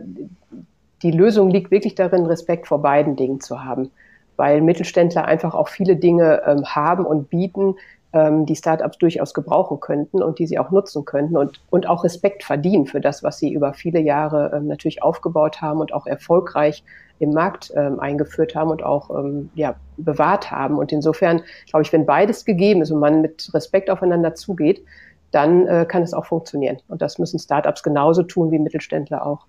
die 1.02 1.10
Lösung 1.10 1.50
liegt 1.50 1.70
wirklich 1.70 1.94
darin, 1.94 2.26
Respekt 2.26 2.68
vor 2.68 2.80
beiden 2.80 3.16
Dingen 3.16 3.40
zu 3.40 3.64
haben. 3.64 3.90
Weil 4.36 4.60
Mittelständler 4.60 5.24
einfach 5.24 5.54
auch 5.54 5.68
viele 5.68 5.96
Dinge 5.96 6.42
ähm, 6.46 6.64
haben 6.66 7.04
und 7.04 7.28
bieten, 7.28 7.74
ähm, 8.12 8.46
die 8.46 8.56
Startups 8.56 8.98
durchaus 8.98 9.34
gebrauchen 9.34 9.80
könnten 9.80 10.22
und 10.22 10.38
die 10.38 10.46
sie 10.46 10.58
auch 10.58 10.70
nutzen 10.70 11.04
könnten 11.04 11.36
und, 11.36 11.60
und 11.70 11.86
auch 11.86 12.04
Respekt 12.04 12.44
verdienen 12.44 12.86
für 12.86 13.00
das, 13.00 13.22
was 13.22 13.38
sie 13.38 13.52
über 13.52 13.74
viele 13.74 14.00
Jahre 14.00 14.52
ähm, 14.54 14.66
natürlich 14.66 15.02
aufgebaut 15.02 15.60
haben 15.62 15.80
und 15.80 15.92
auch 15.94 16.06
erfolgreich 16.06 16.84
im 17.18 17.30
Markt 17.30 17.72
ähm, 17.76 18.00
eingeführt 18.00 18.54
haben 18.54 18.70
und 18.70 18.82
auch 18.82 19.10
ähm, 19.10 19.50
ja, 19.54 19.76
bewahrt 19.96 20.50
haben. 20.50 20.76
Und 20.76 20.92
insofern 20.92 21.42
glaube 21.68 21.82
ich, 21.84 21.92
wenn 21.92 22.04
beides 22.04 22.44
gegeben 22.44 22.82
ist 22.82 22.90
und 22.90 23.00
man 23.00 23.22
mit 23.22 23.48
Respekt 23.54 23.90
aufeinander 23.90 24.34
zugeht, 24.34 24.84
dann 25.30 25.66
äh, 25.66 25.86
kann 25.88 26.02
es 26.02 26.14
auch 26.14 26.26
funktionieren. 26.26 26.78
Und 26.88 27.00
das 27.00 27.18
müssen 27.18 27.38
Startups 27.38 27.82
genauso 27.82 28.22
tun 28.22 28.50
wie 28.50 28.58
Mittelständler 28.58 29.24
auch. 29.24 29.46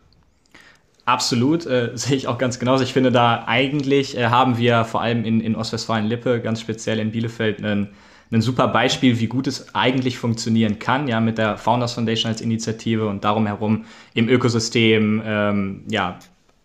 Absolut, 1.06 1.66
äh, 1.66 1.92
sehe 1.96 2.16
ich 2.16 2.28
auch 2.28 2.38
ganz 2.38 2.60
genauso. 2.60 2.84
Ich 2.84 2.94
finde, 2.94 3.12
da 3.12 3.44
eigentlich 3.46 4.18
äh, 4.18 4.28
haben 4.28 4.58
wir 4.58 4.86
vor 4.86 5.02
allem 5.02 5.26
in, 5.26 5.42
in 5.42 5.56
Ostwestfalen-Lippe, 5.56 6.42
ganz 6.42 6.62
speziell 6.62 7.00
in 7.00 7.12
Bielefeld, 7.12 7.64
einen 7.64 7.90
ein 8.34 8.42
super 8.42 8.68
Beispiel, 8.68 9.20
wie 9.20 9.28
gut 9.28 9.48
es 9.48 9.74
eigentlich 9.76 10.18
funktionieren 10.18 10.80
kann, 10.80 11.08
ja, 11.08 11.20
mit 11.20 11.38
der 11.38 11.58
Founders 11.58 11.94
Foundation 11.94 12.32
als 12.32 12.42
Initiative 12.42 13.08
und 13.08 13.24
darum 13.24 13.46
herum 13.46 13.86
im 14.14 14.28
Ökosystem, 14.28 15.22
ähm, 15.26 15.84
ja, 15.88 16.20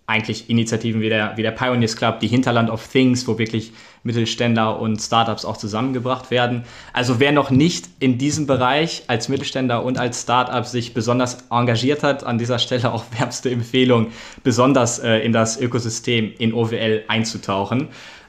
eigentlich 0.08 0.48
Initiativen 0.48 1.02
wie 1.02 1.10
der, 1.10 1.36
wie 1.36 1.42
der 1.42 1.50
Pioneers 1.50 1.94
Club, 1.94 2.20
die 2.20 2.28
Hinterland 2.28 2.70
of 2.70 2.88
Things, 2.88 3.28
wo 3.28 3.38
wirklich 3.38 3.72
Mittelständler 4.04 4.80
und 4.80 4.98
Startups 5.02 5.44
auch 5.44 5.58
zusammengebracht 5.58 6.30
werden. 6.30 6.64
Also 6.94 7.20
wer 7.20 7.30
noch 7.30 7.50
nicht 7.50 7.90
in 8.00 8.16
diesem 8.16 8.46
Bereich 8.46 9.02
als 9.08 9.28
Mittelständler 9.28 9.84
und 9.84 9.98
als 9.98 10.22
Startup 10.22 10.64
sich 10.64 10.94
besonders 10.94 11.44
engagiert 11.50 12.02
hat, 12.02 12.24
an 12.24 12.38
dieser 12.38 12.58
Stelle 12.58 12.90
auch 12.90 13.04
wärmste 13.18 13.50
Empfehlung, 13.50 14.06
besonders 14.42 14.98
äh, 14.98 15.18
in 15.18 15.34
das 15.34 15.60
Ökosystem 15.60 16.32
in 16.38 16.54
OWL 16.54 17.04
einzutauchen. 17.08 17.88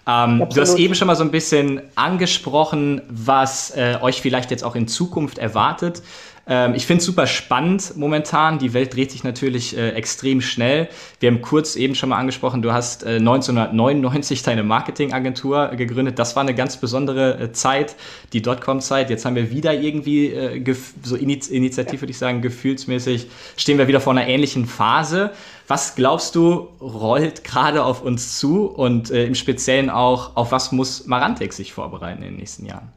Ähm, 0.09 0.47
du 0.49 0.61
hast 0.61 0.77
eben 0.77 0.95
schon 0.95 1.07
mal 1.07 1.15
so 1.15 1.23
ein 1.23 1.31
bisschen 1.31 1.81
angesprochen, 1.95 3.01
was 3.09 3.71
äh, 3.71 3.97
euch 4.01 4.21
vielleicht 4.21 4.49
jetzt 4.51 4.63
auch 4.63 4.75
in 4.75 4.87
Zukunft 4.87 5.37
erwartet. 5.37 6.01
Ähm, 6.49 6.73
ich 6.73 6.87
finde 6.87 6.99
es 6.99 7.05
super 7.05 7.27
spannend 7.27 7.95
momentan. 7.95 8.57
Die 8.57 8.73
Welt 8.73 8.95
dreht 8.95 9.11
sich 9.11 9.23
natürlich 9.23 9.77
äh, 9.77 9.91
extrem 9.91 10.41
schnell. 10.41 10.89
Wir 11.19 11.29
haben 11.29 11.41
kurz 11.41 11.75
eben 11.75 11.93
schon 11.93 12.09
mal 12.09 12.17
angesprochen, 12.17 12.63
du 12.63 12.73
hast 12.73 13.03
äh, 13.03 13.17
1999 13.17 14.41
deine 14.41 14.63
Marketingagentur 14.63 15.67
gegründet. 15.69 16.17
Das 16.17 16.35
war 16.35 16.41
eine 16.41 16.55
ganz 16.55 16.77
besondere 16.77 17.39
äh, 17.39 17.51
Zeit, 17.51 17.95
die 18.33 18.41
Dotcom-Zeit. 18.41 19.11
Jetzt 19.11 19.25
haben 19.25 19.35
wir 19.35 19.51
wieder 19.51 19.75
irgendwie 19.75 20.27
äh, 20.27 20.75
so 21.03 21.15
Iniz 21.15 21.47
Initiativ, 21.47 22.01
würde 22.01 22.11
ich 22.11 22.17
sagen, 22.17 22.41
gefühlsmäßig 22.41 23.27
stehen 23.55 23.77
wir 23.77 23.87
wieder 23.87 24.01
vor 24.01 24.11
einer 24.11 24.27
ähnlichen 24.27 24.65
Phase. 24.65 25.31
Was 25.67 25.93
glaubst 25.93 26.33
du, 26.33 26.69
rollt 26.81 27.43
gerade 27.43 27.85
auf 27.85 28.01
uns 28.01 28.39
zu 28.39 28.65
und 28.65 29.11
äh, 29.11 29.25
im 29.25 29.35
Speziellen 29.35 29.91
auch, 29.91 30.35
auf 30.35 30.51
was 30.51 30.71
muss 30.71 31.05
Marantec 31.05 31.53
sich 31.53 31.73
vorbereiten 31.73 32.23
in 32.23 32.29
den 32.29 32.37
nächsten 32.37 32.65
Jahren? 32.65 32.91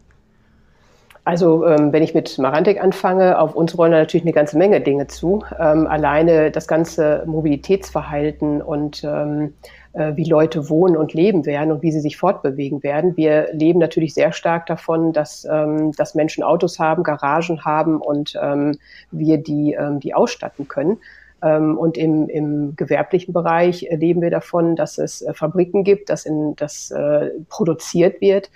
Also 1.24 1.64
ähm, 1.66 1.92
wenn 1.92 2.02
ich 2.02 2.14
mit 2.14 2.36
Marantec 2.38 2.82
anfange, 2.82 3.38
auf 3.38 3.54
uns 3.54 3.78
rollen 3.78 3.92
natürlich 3.92 4.24
eine 4.24 4.32
ganze 4.32 4.58
Menge 4.58 4.80
Dinge 4.80 5.06
zu. 5.06 5.44
Ähm, 5.58 5.86
alleine 5.86 6.50
das 6.50 6.66
ganze 6.66 7.22
Mobilitätsverhalten 7.26 8.60
und 8.60 9.04
ähm, 9.04 9.54
äh, 9.92 10.16
wie 10.16 10.24
Leute 10.24 10.68
wohnen 10.68 10.96
und 10.96 11.14
leben 11.14 11.46
werden 11.46 11.70
und 11.70 11.82
wie 11.82 11.92
sie 11.92 12.00
sich 12.00 12.16
fortbewegen 12.16 12.82
werden. 12.82 13.16
Wir 13.16 13.50
leben 13.52 13.78
natürlich 13.78 14.14
sehr 14.14 14.32
stark 14.32 14.66
davon, 14.66 15.12
dass, 15.12 15.46
ähm, 15.48 15.92
dass 15.92 16.16
Menschen 16.16 16.42
Autos 16.42 16.80
haben, 16.80 17.04
Garagen 17.04 17.64
haben 17.64 18.00
und 18.00 18.36
ähm, 18.42 18.78
wir 19.12 19.38
die, 19.38 19.74
ähm, 19.74 20.00
die 20.00 20.14
ausstatten 20.14 20.68
können. 20.68 20.98
Und 21.44 21.98
im, 21.98 22.28
im 22.28 22.76
gewerblichen 22.76 23.34
Bereich 23.34 23.88
leben 23.90 24.22
wir 24.22 24.30
davon, 24.30 24.76
dass 24.76 24.96
es 24.96 25.22
äh, 25.22 25.34
Fabriken 25.34 25.82
gibt, 25.82 26.08
dass, 26.08 26.24
in, 26.24 26.54
dass 26.54 26.92
äh, 26.92 27.30
produziert 27.48 28.20
wird 28.20 28.48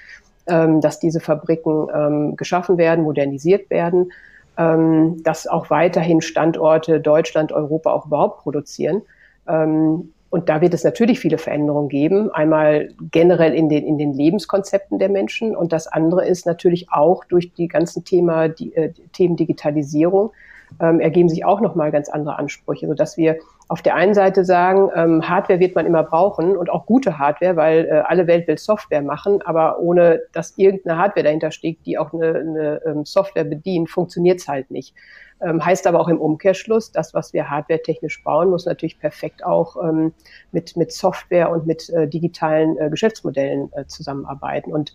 dass 0.46 1.00
diese 1.00 1.20
Fabriken 1.20 1.88
ähm, 1.92 2.36
geschaffen 2.36 2.78
werden, 2.78 3.04
modernisiert 3.04 3.68
werden, 3.68 4.12
ähm, 4.56 5.22
dass 5.22 5.46
auch 5.46 5.70
weiterhin 5.70 6.20
Standorte 6.20 7.00
Deutschland, 7.00 7.52
Europa 7.52 7.92
auch 7.92 8.06
überhaupt 8.06 8.42
produzieren. 8.42 9.02
Ähm, 9.48 10.12
und 10.30 10.48
da 10.48 10.60
wird 10.60 10.74
es 10.74 10.84
natürlich 10.84 11.20
viele 11.20 11.38
Veränderungen 11.38 11.88
geben. 11.88 12.30
Einmal 12.30 12.90
generell 13.10 13.54
in 13.54 13.68
den, 13.68 13.86
in 13.86 13.96
den 13.96 14.12
Lebenskonzepten 14.12 14.98
der 14.98 15.08
Menschen. 15.08 15.54
Und 15.54 15.72
das 15.72 15.86
andere 15.86 16.26
ist 16.26 16.46
natürlich 16.46 16.88
auch 16.90 17.24
durch 17.24 17.52
die 17.54 17.68
ganzen 17.68 18.04
Thema, 18.04 18.48
die, 18.48 18.74
äh, 18.74 18.92
Themen 19.12 19.36
Digitalisierung 19.36 20.32
ähm, 20.80 21.00
ergeben 21.00 21.28
sich 21.28 21.44
auch 21.44 21.60
nochmal 21.60 21.92
ganz 21.92 22.08
andere 22.08 22.38
Ansprüche, 22.38 22.88
sodass 22.88 23.16
wir 23.16 23.36
auf 23.68 23.82
der 23.82 23.96
einen 23.96 24.14
Seite 24.14 24.44
sagen, 24.44 24.90
ähm, 24.94 25.28
Hardware 25.28 25.58
wird 25.58 25.74
man 25.74 25.86
immer 25.86 26.04
brauchen 26.04 26.56
und 26.56 26.70
auch 26.70 26.86
gute 26.86 27.18
Hardware, 27.18 27.56
weil 27.56 27.86
äh, 27.86 28.02
alle 28.06 28.28
Welt 28.28 28.46
will 28.46 28.58
Software 28.58 29.02
machen, 29.02 29.42
aber 29.42 29.80
ohne 29.80 30.20
dass 30.32 30.56
irgendeine 30.56 30.98
Hardware 30.98 31.24
dahinter 31.24 31.50
steht, 31.50 31.84
die 31.84 31.98
auch 31.98 32.12
eine, 32.12 32.28
eine 32.28 32.80
ähm, 32.86 33.04
Software 33.04 33.44
bedient, 33.44 33.90
funktioniert 33.90 34.40
es 34.40 34.46
halt 34.46 34.70
nicht. 34.70 34.94
Ähm, 35.40 35.64
heißt 35.64 35.86
aber 35.86 36.00
auch 36.00 36.08
im 36.08 36.20
Umkehrschluss, 36.20 36.92
das, 36.92 37.12
was 37.12 37.32
wir 37.32 37.50
hardware-technisch 37.50 38.22
bauen, 38.22 38.50
muss 38.50 38.66
natürlich 38.66 39.00
perfekt 39.00 39.44
auch 39.44 39.76
ähm, 39.82 40.14
mit, 40.52 40.76
mit 40.76 40.92
Software 40.92 41.50
und 41.50 41.66
mit 41.66 41.90
äh, 41.90 42.06
digitalen 42.08 42.78
äh, 42.78 42.88
Geschäftsmodellen 42.88 43.70
äh, 43.72 43.84
zusammenarbeiten. 43.86 44.72
Und 44.72 44.94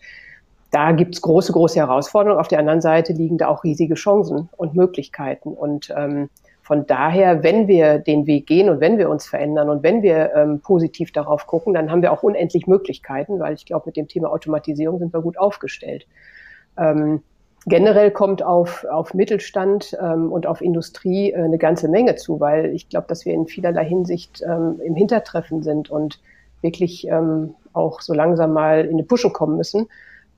da 0.71 0.93
gibt's 0.93 1.21
große, 1.21 1.51
große 1.51 1.77
Herausforderungen. 1.77 2.39
Auf 2.39 2.47
der 2.47 2.60
anderen 2.60 2.81
Seite 2.81 3.12
liegen 3.12 3.38
da 3.38 3.49
auch 3.49 3.65
riesige 3.65 3.95
Chancen 3.95 4.49
und 4.55 4.73
Möglichkeiten. 4.73 5.53
Und 5.53 5.93
ähm, 5.95 6.29
von 6.71 6.88
daher, 6.88 7.43
wenn 7.43 7.67
wir 7.67 7.99
den 7.99 8.27
Weg 8.27 8.47
gehen 8.47 8.69
und 8.69 8.79
wenn 8.79 8.97
wir 8.97 9.10
uns 9.10 9.27
verändern 9.27 9.69
und 9.69 9.84
wenn 9.84 10.03
wir 10.03 10.34
ähm, 10.34 10.62
positiv 10.62 11.12
darauf 11.12 11.45
gucken, 11.45 11.73
dann 11.73 11.91
haben 11.91 12.01
wir 12.01 12.13
auch 12.13 12.23
unendlich 12.23 12.65
Möglichkeiten, 12.65 13.41
weil 13.41 13.55
ich 13.55 13.65
glaube, 13.65 13.88
mit 13.88 13.97
dem 13.97 14.07
Thema 14.07 14.31
Automatisierung 14.31 14.97
sind 14.97 15.13
wir 15.13 15.21
gut 15.21 15.38
aufgestellt. 15.38 16.07
Ähm, 16.77 17.23
generell 17.65 18.10
kommt 18.10 18.41
auf, 18.41 18.86
auf 18.86 19.13
Mittelstand 19.13 19.97
ähm, 20.01 20.31
und 20.31 20.47
auf 20.47 20.62
Industrie 20.62 21.34
äh, 21.34 21.43
eine 21.43 21.57
ganze 21.57 21.89
Menge 21.89 22.15
zu, 22.15 22.39
weil 22.39 22.67
ich 22.67 22.88
glaube, 22.88 23.07
dass 23.10 23.25
wir 23.25 23.34
in 23.34 23.47
vielerlei 23.47 23.84
Hinsicht 23.84 24.41
ähm, 24.41 24.79
im 24.81 24.95
Hintertreffen 24.95 25.63
sind 25.63 25.89
und 25.89 26.21
wirklich 26.62 27.05
ähm, 27.05 27.53
auch 27.73 27.99
so 27.99 28.13
langsam 28.13 28.53
mal 28.53 28.86
in 28.86 28.95
die 28.95 29.03
Pushen 29.03 29.34
kommen 29.34 29.57
müssen. 29.57 29.88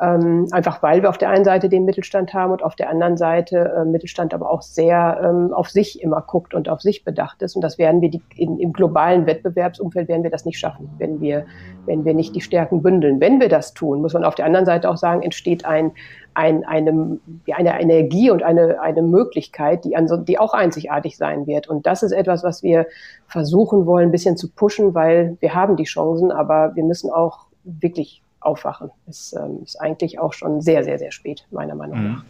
Ähm, 0.01 0.47
einfach 0.51 0.81
weil 0.81 1.03
wir 1.03 1.09
auf 1.09 1.19
der 1.19 1.29
einen 1.29 1.45
Seite 1.45 1.69
den 1.69 1.85
Mittelstand 1.85 2.33
haben 2.33 2.51
und 2.51 2.63
auf 2.63 2.75
der 2.75 2.89
anderen 2.89 3.15
Seite 3.15 3.73
äh, 3.77 3.85
Mittelstand 3.85 4.33
aber 4.33 4.49
auch 4.49 4.63
sehr 4.63 5.21
ähm, 5.23 5.53
auf 5.53 5.69
sich 5.69 6.01
immer 6.01 6.21
guckt 6.21 6.55
und 6.55 6.67
auf 6.67 6.81
sich 6.81 7.03
bedacht 7.03 7.43
ist. 7.43 7.55
Und 7.55 7.61
das 7.61 7.77
werden 7.77 8.01
wir 8.01 8.09
die, 8.09 8.21
in, 8.35 8.57
im 8.57 8.73
globalen 8.73 9.27
Wettbewerbsumfeld 9.27 10.07
werden 10.07 10.23
wir 10.23 10.31
das 10.31 10.45
nicht 10.45 10.57
schaffen, 10.57 10.89
wenn 10.97 11.21
wir, 11.21 11.45
wenn 11.85 12.05
wir 12.05 12.15
nicht 12.15 12.35
die 12.35 12.41
Stärken 12.41 12.81
bündeln. 12.81 13.21
Wenn 13.21 13.39
wir 13.39 13.49
das 13.49 13.75
tun, 13.75 14.01
muss 14.01 14.13
man 14.13 14.23
auf 14.23 14.33
der 14.33 14.45
anderen 14.45 14.65
Seite 14.65 14.89
auch 14.89 14.97
sagen, 14.97 15.21
entsteht 15.21 15.63
ein, 15.63 15.91
ein, 16.33 16.65
eine, 16.65 17.19
eine 17.53 17.79
Energie 17.79 18.31
und 18.31 18.41
eine, 18.41 18.81
eine 18.81 19.03
Möglichkeit, 19.03 19.85
die, 19.85 19.95
an, 19.95 20.07
die 20.25 20.39
auch 20.39 20.55
einzigartig 20.55 21.17
sein 21.17 21.45
wird. 21.45 21.67
Und 21.67 21.85
das 21.85 22.01
ist 22.01 22.13
etwas, 22.13 22.43
was 22.43 22.63
wir 22.63 22.87
versuchen 23.27 23.85
wollen, 23.85 24.09
ein 24.09 24.11
bisschen 24.11 24.37
zu 24.37 24.49
pushen, 24.49 24.95
weil 24.95 25.37
wir 25.39 25.53
haben 25.53 25.75
die 25.75 25.83
Chancen, 25.83 26.31
aber 26.31 26.75
wir 26.75 26.83
müssen 26.83 27.11
auch 27.11 27.45
wirklich 27.63 28.22
aufwachen. 28.45 28.91
Es 29.07 29.33
ähm, 29.33 29.59
ist 29.63 29.79
eigentlich 29.79 30.19
auch 30.19 30.33
schon 30.33 30.61
sehr, 30.61 30.83
sehr, 30.83 30.99
sehr 30.99 31.11
spät, 31.11 31.45
meiner 31.51 31.75
Meinung 31.75 31.99
mhm. 31.99 32.11
nach. 32.11 32.23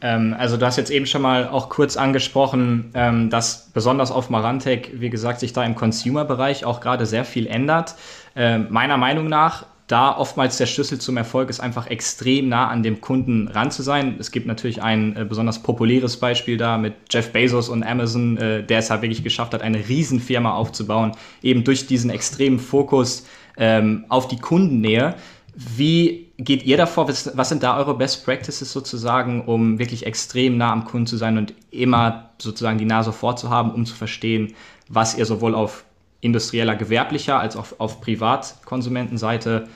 Ähm, 0.00 0.34
also 0.38 0.56
du 0.56 0.66
hast 0.66 0.76
jetzt 0.76 0.90
eben 0.90 1.06
schon 1.06 1.22
mal 1.22 1.48
auch 1.48 1.68
kurz 1.68 1.96
angesprochen, 1.96 2.90
ähm, 2.94 3.30
dass 3.30 3.70
besonders 3.72 4.10
auf 4.10 4.30
Marantec, 4.30 5.00
wie 5.00 5.10
gesagt, 5.10 5.40
sich 5.40 5.52
da 5.52 5.64
im 5.64 5.74
Consumer-Bereich 5.74 6.64
auch 6.64 6.80
gerade 6.80 7.06
sehr 7.06 7.24
viel 7.24 7.46
ändert. 7.46 7.94
Ähm, 8.36 8.66
meiner 8.70 8.96
Meinung 8.96 9.26
nach 9.28 9.66
da 9.88 10.14
oftmals 10.14 10.58
der 10.58 10.66
Schlüssel 10.66 10.98
zum 10.98 11.16
Erfolg 11.16 11.48
ist 11.48 11.60
einfach 11.60 11.86
extrem 11.86 12.50
nah 12.50 12.68
an 12.68 12.82
dem 12.82 13.00
Kunden 13.00 13.48
ran 13.48 13.70
zu 13.70 13.82
sein. 13.82 14.16
Es 14.18 14.30
gibt 14.30 14.46
natürlich 14.46 14.82
ein 14.82 15.16
äh, 15.16 15.24
besonders 15.24 15.62
populäres 15.62 16.18
Beispiel 16.18 16.58
da 16.58 16.76
mit 16.76 16.92
Jeff 17.10 17.32
Bezos 17.32 17.70
und 17.70 17.82
Amazon, 17.82 18.36
äh, 18.36 18.62
der 18.62 18.80
es 18.80 18.90
halt 18.90 19.00
wirklich 19.00 19.24
geschafft 19.24 19.54
hat, 19.54 19.62
eine 19.62 19.88
Riesenfirma 19.88 20.52
aufzubauen, 20.52 21.12
eben 21.42 21.64
durch 21.64 21.86
diesen 21.86 22.10
extremen 22.10 22.58
Fokus 22.58 23.26
ähm, 23.58 24.04
auf 24.08 24.28
die 24.28 24.38
Kundennähe. 24.38 25.14
Wie 25.54 26.28
geht 26.38 26.62
ihr 26.62 26.76
davor? 26.76 27.08
Was, 27.08 27.36
was 27.36 27.48
sind 27.48 27.62
da 27.62 27.76
eure 27.76 27.96
Best 27.96 28.24
Practices 28.24 28.72
sozusagen, 28.72 29.42
um 29.44 29.78
wirklich 29.78 30.06
extrem 30.06 30.56
nah 30.56 30.72
am 30.72 30.84
Kunden 30.84 31.06
zu 31.06 31.16
sein 31.16 31.36
und 31.36 31.52
immer 31.70 32.30
sozusagen 32.38 32.78
die 32.78 32.84
Nase 32.84 33.12
vorzuhaben, 33.12 33.72
um 33.72 33.84
zu 33.84 33.94
verstehen, 33.94 34.54
was 34.88 35.18
ihr 35.18 35.26
sowohl 35.26 35.54
auf 35.54 35.84
industrieller, 36.20 36.76
gewerblicher 36.76 37.38
als 37.38 37.56
auch 37.56 37.66
auf 37.78 38.00
Privatkonsumentenseite 38.00 39.68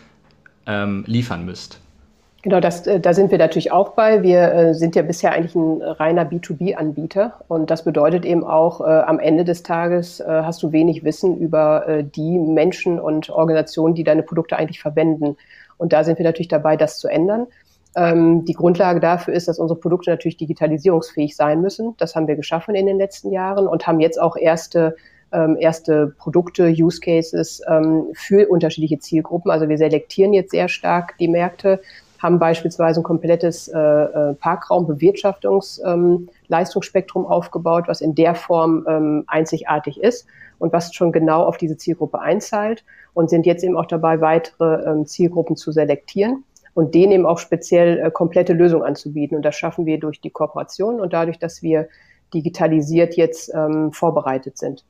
ähm, 0.67 1.05
liefern 1.07 1.45
müsst? 1.45 1.82
Genau, 2.43 2.59
das, 2.59 2.89
äh, 2.89 2.99
da 2.99 3.15
sind 3.15 3.31
wir 3.31 3.39
natürlich 3.39 3.71
auch 3.71 3.91
bei. 3.91 4.25
Wir 4.25 4.53
äh, 4.53 4.75
sind 4.75 4.97
ja 4.97 5.03
bisher 5.03 5.33
eigentlich 5.33 5.55
ein 5.55 5.81
reiner 5.81 6.25
B2B-Anbieter 6.25 7.41
und 7.47 7.71
das 7.71 7.85
bedeutet 7.85 8.25
eben 8.25 8.43
auch, 8.43 8.81
äh, 8.81 8.85
am 8.85 9.21
Ende 9.21 9.45
des 9.45 9.63
Tages 9.63 10.19
äh, 10.19 10.25
hast 10.27 10.61
du 10.65 10.73
wenig 10.73 11.05
Wissen 11.05 11.39
über 11.39 11.87
äh, 11.87 12.05
die 12.05 12.39
Menschen 12.39 12.99
und 12.99 13.31
Organisationen, 13.31 13.95
die 13.95 14.03
deine 14.03 14.25
Produkte 14.25 14.57
eigentlich 14.59 14.81
verwenden. 14.81 15.37
Und 15.79 15.93
da 15.93 16.03
sind 16.03 16.19
wir 16.19 16.25
natürlich 16.25 16.49
dabei, 16.49 16.77
das 16.77 16.99
zu 16.99 17.07
ändern. 17.07 17.47
Ähm, 17.95 18.45
die 18.45 18.55
Grundlage 18.55 18.99
dafür 18.99 19.35
ist, 19.35 19.47
dass 19.47 19.61
unsere 19.61 19.79
Produkte 19.79 20.11
natürlich 20.11 20.37
digitalisierungsfähig 20.37 21.37
sein 21.37 21.61
müssen. 21.61 21.95
Das 21.99 22.17
haben 22.17 22.27
wir 22.27 22.35
geschaffen 22.35 22.75
in 22.75 22.87
den 22.87 22.99
letzten 22.99 23.31
Jahren 23.31 23.69
und 23.69 23.87
haben 23.87 24.01
jetzt 24.01 24.21
auch 24.21 24.37
erste 24.37 24.97
ähm, 25.33 25.57
erste 25.59 26.09
Produkte, 26.19 26.67
Use 26.67 27.01
Cases 27.01 27.63
ähm, 27.67 28.09
für 28.13 28.49
unterschiedliche 28.49 28.99
Zielgruppen. 28.99 29.51
Also 29.51 29.69
wir 29.69 29.79
selektieren 29.79 30.35
jetzt 30.35 30.51
sehr 30.51 30.69
stark 30.69 31.17
die 31.19 31.29
Märkte, 31.29 31.81
haben 32.23 32.39
beispielsweise 32.39 33.01
ein 33.01 33.05
komplettes 33.05 33.69
äh, 33.69 33.79
äh, 33.79 34.33
Parkraumbewirtschaftungs-Leistungsspektrum 34.35 37.25
ähm, 37.25 37.29
aufgebaut, 37.29 37.85
was 37.89 38.01
in 38.01 38.15
der 38.15 38.37
Form 38.37 38.87
ähm, 38.89 39.25
einzigartig 39.27 40.01
ist 40.01 40.29
und 40.59 40.73
was 40.73 40.95
schon 40.95 41.11
genau 41.11 41.43
auf 41.43 41.57
diese 41.57 41.77
Zielgruppe 41.77 42.21
einzahlt 42.21 42.85
und 43.13 43.29
sind 43.29 43.45
jetzt 43.45 43.65
eben 43.65 43.77
auch 43.77 43.87
dabei, 43.87 44.21
weitere 44.21 44.89
ähm, 44.89 45.05
Zielgruppen 45.07 45.57
zu 45.57 45.73
selektieren 45.73 46.45
und 46.75 46.95
denen 46.95 47.11
eben 47.13 47.27
auch 47.27 47.39
speziell 47.39 47.99
äh, 47.99 48.13
komplette 48.13 48.53
Lösungen 48.53 48.85
anzubieten. 48.85 49.37
Und 49.37 49.43
das 49.43 49.57
schaffen 49.57 49.85
wir 49.85 49.99
durch 49.99 50.21
die 50.21 50.31
Kooperation 50.31 51.01
und 51.01 51.13
dadurch, 51.13 51.41
dass 51.41 51.61
wir 51.63 51.89
digitalisiert 52.33 53.17
jetzt 53.17 53.53
ähm, 53.53 53.93
vorbereitet 53.93 54.59
sind. 54.59 54.85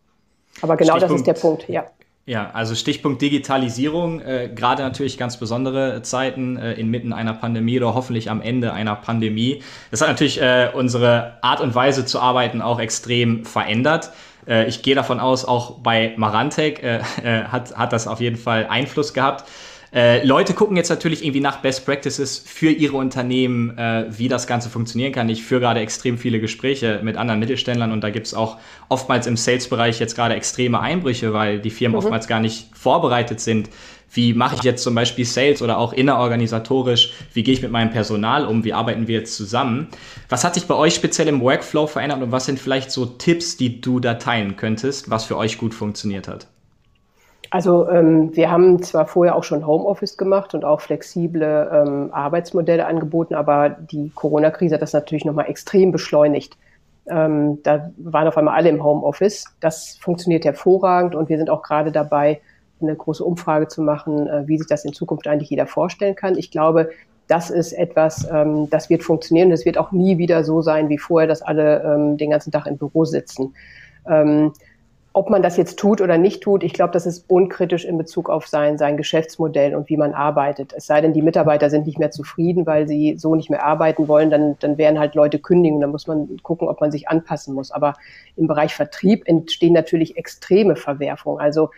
Aber 0.61 0.77
genau 0.77 0.97
Stichpunkt, 0.97 1.13
das 1.13 1.21
ist 1.21 1.27
der 1.27 1.49
Punkt, 1.49 1.67
ja. 1.69 1.87
Ja, 2.25 2.51
also 2.53 2.77
Stichpunkt 2.77 3.21
Digitalisierung, 3.21 4.21
äh, 4.21 4.49
gerade 4.55 4.85
natürlich 4.85 5.19
ganz 5.19 5.39
besondere 5.39 6.03
Zeiten 6.03 6.57
äh, 6.57 6.75
inmitten 6.75 7.13
einer 7.13 7.35
Pandemie 7.35 7.79
oder 7.79 7.95
hoffentlich 7.95 8.31
am 8.31 8.41
Ende 8.41 8.73
einer 8.73 8.95
Pandemie. 8.95 9.61
Das 9.91 10.03
hat 10.03 10.09
natürlich 10.09 10.41
äh, 10.41 10.71
unsere 10.73 11.39
Art 11.43 11.61
und 11.61 11.75
Weise 11.75 12.07
zu 12.07 12.21
arbeiten 12.21 12.63
auch 12.63 12.79
extrem 12.79 13.45
verändert. 13.45 14.13
Äh, 14.47 14.69
ich 14.69 14.83
gehe 14.83 14.95
davon 14.95 15.19
aus, 15.19 15.45
auch 15.45 15.81
bei 15.81 16.15
Marantec 16.17 16.81
äh, 16.85 16.99
äh, 17.25 17.45
hat, 17.45 17.77
hat 17.77 17.93
das 17.93 18.07
auf 18.07 18.21
jeden 18.21 18.37
Fall 18.37 18.67
Einfluss 18.69 19.15
gehabt. 19.15 19.45
Äh, 19.95 20.25
Leute 20.25 20.55
gucken 20.55 20.77
jetzt 20.77 20.89
natürlich 20.89 21.23
irgendwie 21.23 21.41
nach 21.41 21.61
Best 21.61 21.85
Practices 21.85 22.39
für 22.39 22.71
ihre 22.71 22.97
Unternehmen, 22.97 23.77
äh, 23.77 24.07
wie 24.09 24.29
das 24.29 24.47
Ganze 24.47 24.71
funktionieren 24.71 25.13
kann. 25.13 25.29
Ich 25.29 25.45
führe 25.45 25.61
gerade 25.61 25.81
extrem 25.81 26.17
viele 26.17 26.41
Gespräche 26.41 27.01
mit 27.03 27.19
anderen 27.19 27.41
Mittelständlern 27.41 27.93
und 27.93 28.01
da 28.03 28.09
gibt 28.09 28.27
es 28.27 28.33
auch 28.33 28.57
oftmals 28.89 29.27
im 29.27 29.37
Sales-Bereich 29.37 30.01
jetzt 30.01 30.15
gerade 30.15 30.35
extreme 30.35 30.81
Einbrüche, 30.81 31.35
weil 31.35 31.59
die 31.59 31.69
Firmen 31.69 31.93
mhm. 31.93 32.05
oftmals 32.05 32.27
gar 32.27 32.41
nicht 32.41 32.69
vorbereitet 32.75 33.41
sind. 33.41 33.69
Wie 34.15 34.33
mache 34.33 34.57
ich 34.57 34.63
jetzt 34.63 34.83
zum 34.83 34.95
Beispiel 34.95 35.27
Sales 35.27 35.61
oder 35.61 35.77
auch 35.79 35.93
innerorganisatorisch? 35.93 37.13
Wie 37.35 37.43
gehe 37.43 37.55
ich 37.55 37.63
mit 37.63 37.71
meinem 37.71 37.91
Personal 37.91 38.47
um? 38.47 38.65
Wie 38.65 38.73
arbeiten 38.73 39.09
wir 39.09 39.19
jetzt 39.19 39.37
zusammen? 39.37 39.89
Was 40.29 40.45
hat 40.45 40.55
sich 40.55 40.65
bei 40.67 40.75
euch 40.75 40.95
speziell 40.95 41.29
im 41.29 41.41
Workflow 41.41 41.87
verändert 41.87 42.23
und 42.23 42.33
was 42.33 42.47
sind 42.47 42.59
vielleicht 42.59 42.91
so 42.91 43.05
Tipps, 43.07 43.59
die 43.59 43.81
du 43.81 44.01
da 44.01 44.15
teilen 44.15 44.57
könntest, 44.57 45.11
was 45.11 45.25
für 45.25 45.37
euch 45.37 45.59
gut 45.59 45.75
funktioniert 45.75 46.29
hat? 46.29 46.52
Also 47.53 47.87
ähm, 47.91 48.35
wir 48.35 48.51
haben 48.51 48.83
zwar 48.83 49.07
vorher 49.07 49.37
auch 49.37 49.45
schon 49.45 49.67
Homeoffice 49.67 50.17
gemacht 50.17 50.55
und 50.55 50.65
auch 50.65 50.81
flexible 50.81 51.71
ähm, 51.71 52.09
Arbeitsmodelle 52.11 52.87
angeboten, 52.87 53.35
aber 53.35 53.69
die 53.69 54.11
Corona-Krise 54.15 54.77
hat 54.77 54.81
das 54.81 54.95
natürlich 54.95 55.27
nochmal 55.27 55.51
extrem 55.51 55.93
beschleunigt. 55.93 56.57
Ähm, 57.11 57.63
da 57.63 57.91
waren 57.99 58.27
auf 58.27 58.39
einmal 58.39 58.55
alle 58.55 58.71
im 58.71 58.83
Homeoffice. 58.83 59.45
Das 59.61 59.99
funktioniert 60.01 60.47
hervorragend 60.47 61.15
und 61.15 61.29
wir 61.29 61.37
sind 61.37 61.51
auch 61.51 61.63
gerade 61.63 61.93
dabei, 61.93 62.41
eine 62.81 62.97
große 62.97 63.23
Umfrage 63.23 63.69
zu 63.69 63.83
machen, 63.83 64.29
äh, 64.29 64.49
wie 64.49 64.57
sich 64.57 64.67
das 64.67 64.87
in 64.87 64.95
Zukunft 64.95 65.29
eigentlich 65.29 65.51
jeder 65.51 65.67
vorstellen 65.67 66.15
kann. 66.15 66.39
Ich 66.39 66.51
glaube, 66.51 66.89
das 67.27 67.51
ist 67.51 67.75
etwas, 67.75 68.27
ähm, 68.33 68.71
das 68.71 68.89
wird 68.89 69.03
funktionieren. 69.03 69.53
Es 69.53 69.67
wird 69.67 69.77
auch 69.77 69.93
nie 69.93 70.17
wieder 70.17 70.43
so 70.43 70.63
sein 70.63 70.89
wie 70.89 70.97
vorher, 70.97 71.29
dass 71.29 71.43
alle 71.43 71.83
ähm, 71.83 72.17
den 72.17 72.31
ganzen 72.31 72.51
Tag 72.51 72.67
im 72.67 72.79
Büro 72.79 73.05
sitzen. 73.05 73.55
Ähm, 74.09 74.55
ob 75.15 75.29
man 75.29 75.43
das 75.43 75.57
jetzt 75.57 75.79
tut 75.79 76.01
oder 76.01 76.17
nicht 76.17 76.43
tut, 76.43 76.63
ich 76.63 76.73
glaube, 76.73 76.93
das 76.93 77.07
ist 77.07 77.29
unkritisch 77.29 77.85
in 77.85 77.99
Bezug 77.99 78.31
auf 78.31 78.47
sein, 78.47 78.79
sein 78.79 78.97
Geschäftsmodell 78.97 79.75
und 79.75 79.89
wie 79.89 79.97
man 79.97 80.15
arbeitet. 80.15 80.73
Es 80.75 80.87
sei 80.87 81.01
denn, 81.01 81.13
die 81.13 81.21
Mitarbeiter 81.21 81.69
sind 81.69 81.87
nicht 81.87 81.99
mehr 81.99 82.11
zufrieden, 82.11 82.67
weil 82.67 82.89
sie 82.89 83.17
so 83.19 83.35
nicht 83.35 83.51
mehr 83.51 83.65
arbeiten 83.65 84.09
wollen, 84.09 84.31
dann, 84.31 84.57
dann 84.61 84.79
werden 84.79 84.99
halt 84.99 85.15
Leute 85.15 85.39
kündigen. 85.39 85.81
Dann 85.81 85.91
muss 85.91 86.07
man 86.07 86.39
gucken, 86.43 86.69
ob 86.69 86.81
man 86.81 86.91
sich 86.91 87.09
anpassen 87.09 87.55
muss. 87.55 87.71
Aber 87.71 87.95
im 88.37 88.47
Bereich 88.47 88.75
Vertrieb 88.75 89.29
entstehen 89.29 89.75
natürlich 89.75 90.17
extreme 90.17 90.77
Verwerfungen. 90.77 91.41
Also 91.41 91.71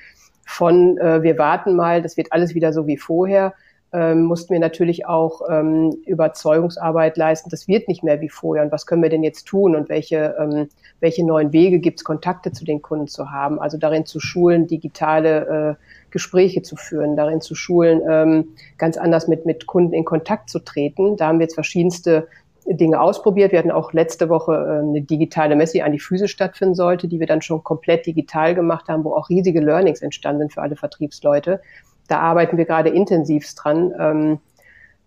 von 0.46 0.98
äh, 0.98 1.22
wir 1.22 1.36
warten 1.36 1.74
mal, 1.74 2.02
das 2.02 2.16
wird 2.16 2.32
alles 2.32 2.54
wieder 2.54 2.72
so 2.72 2.86
wie 2.86 2.98
vorher, 2.98 3.54
ähm, 3.94 4.24
mussten 4.24 4.52
wir 4.52 4.58
natürlich 4.58 5.06
auch 5.06 5.42
ähm, 5.48 5.96
Überzeugungsarbeit 6.04 7.16
leisten. 7.16 7.48
Das 7.48 7.68
wird 7.68 7.86
nicht 7.86 8.02
mehr 8.02 8.20
wie 8.20 8.28
vorher. 8.28 8.64
Und 8.64 8.72
was 8.72 8.86
können 8.86 9.02
wir 9.02 9.08
denn 9.08 9.22
jetzt 9.22 9.44
tun 9.44 9.76
und 9.76 9.88
welche, 9.88 10.34
ähm, 10.38 10.68
welche 10.98 11.24
neuen 11.24 11.52
Wege 11.52 11.78
gibt 11.78 12.00
es, 12.00 12.04
Kontakte 12.04 12.50
zu 12.50 12.64
den 12.64 12.82
Kunden 12.82 13.06
zu 13.06 13.30
haben? 13.30 13.60
Also 13.60 13.78
darin 13.78 14.04
zu 14.04 14.18
schulen, 14.18 14.66
digitale 14.66 15.78
äh, 15.78 15.84
Gespräche 16.10 16.62
zu 16.62 16.74
führen, 16.74 17.16
darin 17.16 17.40
zu 17.40 17.54
schulen, 17.54 18.02
ähm, 18.10 18.48
ganz 18.78 18.96
anders 18.96 19.28
mit, 19.28 19.46
mit 19.46 19.66
Kunden 19.66 19.94
in 19.94 20.04
Kontakt 20.04 20.50
zu 20.50 20.58
treten. 20.58 21.16
Da 21.16 21.28
haben 21.28 21.38
wir 21.38 21.44
jetzt 21.44 21.54
verschiedenste 21.54 22.26
Dinge 22.66 23.00
ausprobiert. 23.00 23.52
Wir 23.52 23.60
hatten 23.60 23.70
auch 23.70 23.92
letzte 23.92 24.28
Woche 24.28 24.54
äh, 24.54 24.88
eine 24.88 25.02
digitale 25.02 25.54
Messe, 25.54 25.74
die 25.74 25.82
an 25.84 25.92
die 25.92 26.00
Füße 26.00 26.26
stattfinden 26.26 26.74
sollte, 26.74 27.06
die 27.06 27.20
wir 27.20 27.28
dann 27.28 27.42
schon 27.42 27.62
komplett 27.62 28.06
digital 28.06 28.56
gemacht 28.56 28.88
haben, 28.88 29.04
wo 29.04 29.14
auch 29.14 29.28
riesige 29.28 29.60
Learnings 29.60 30.02
entstanden 30.02 30.40
sind 30.40 30.54
für 30.54 30.62
alle 30.62 30.74
Vertriebsleute 30.74 31.60
da 32.08 32.20
arbeiten 32.20 32.56
wir 32.56 32.64
gerade 32.64 32.90
intensivst 32.90 33.60
dran, 33.62 33.92
ähm, 33.98 34.38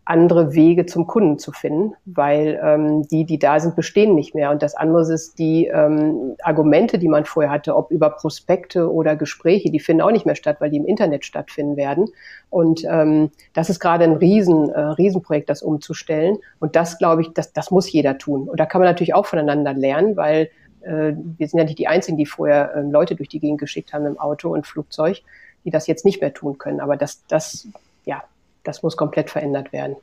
andere 0.07 0.53
Wege 0.53 0.85
zum 0.85 1.05
Kunden 1.05 1.37
zu 1.37 1.51
finden, 1.51 1.93
weil 2.05 2.59
ähm, 2.63 3.05
die, 3.09 3.25
die 3.25 3.39
da 3.39 3.59
sind, 3.59 3.75
bestehen 3.75 4.15
nicht 4.15 4.33
mehr. 4.33 4.51
Und 4.51 4.63
das 4.63 4.73
andere 4.73 5.01
ist 5.11 5.37
die 5.37 5.67
ähm, 5.67 6.35
Argumente, 6.43 6.97
die 6.97 7.09
man 7.09 7.25
vorher 7.25 7.51
hatte, 7.51 7.75
ob 7.75 7.91
über 7.91 8.11
Prospekte 8.11 8.91
oder 8.91 9.17
Gespräche, 9.17 9.69
die 9.69 9.81
finden 9.81 10.01
auch 10.01 10.11
nicht 10.11 10.25
mehr 10.25 10.35
statt, 10.35 10.57
weil 10.59 10.69
die 10.69 10.77
im 10.77 10.85
Internet 10.85 11.25
stattfinden 11.25 11.75
werden. 11.75 12.07
Und 12.49 12.85
ähm, 12.89 13.31
das 13.53 13.69
ist 13.69 13.81
gerade 13.81 14.05
ein 14.05 14.13
Riesen, 14.13 14.69
äh, 14.69 14.79
Riesenprojekt, 14.79 15.49
das 15.49 15.61
umzustellen. 15.61 16.37
Und 16.59 16.77
das, 16.77 16.97
glaube 16.97 17.23
ich, 17.23 17.33
das, 17.33 17.51
das 17.51 17.69
muss 17.69 17.91
jeder 17.91 18.17
tun. 18.17 18.47
Und 18.47 18.61
da 18.61 18.65
kann 18.65 18.79
man 18.79 18.89
natürlich 18.89 19.13
auch 19.13 19.25
voneinander 19.25 19.73
lernen, 19.73 20.15
weil 20.15 20.49
äh, 20.83 21.13
wir 21.37 21.47
sind 21.47 21.59
ja 21.59 21.65
nicht 21.65 21.79
die 21.79 21.87
Einzigen, 21.87 22.17
die 22.17 22.25
vorher 22.25 22.73
äh, 22.75 22.81
Leute 22.81 23.15
durch 23.15 23.27
die 23.27 23.41
Gegend 23.41 23.59
geschickt 23.59 23.91
haben 23.91 24.05
im 24.05 24.17
Auto 24.17 24.53
und 24.53 24.65
Flugzeug 24.65 25.21
die 25.65 25.71
das 25.71 25.87
jetzt 25.87 26.05
nicht 26.05 26.21
mehr 26.21 26.33
tun 26.33 26.57
können. 26.57 26.79
Aber 26.79 26.97
das, 26.97 27.23
das, 27.27 27.67
ja, 28.05 28.23
das 28.63 28.83
muss 28.83 28.97
komplett 28.97 29.29
verändert 29.29 29.73
werden. 29.73 29.95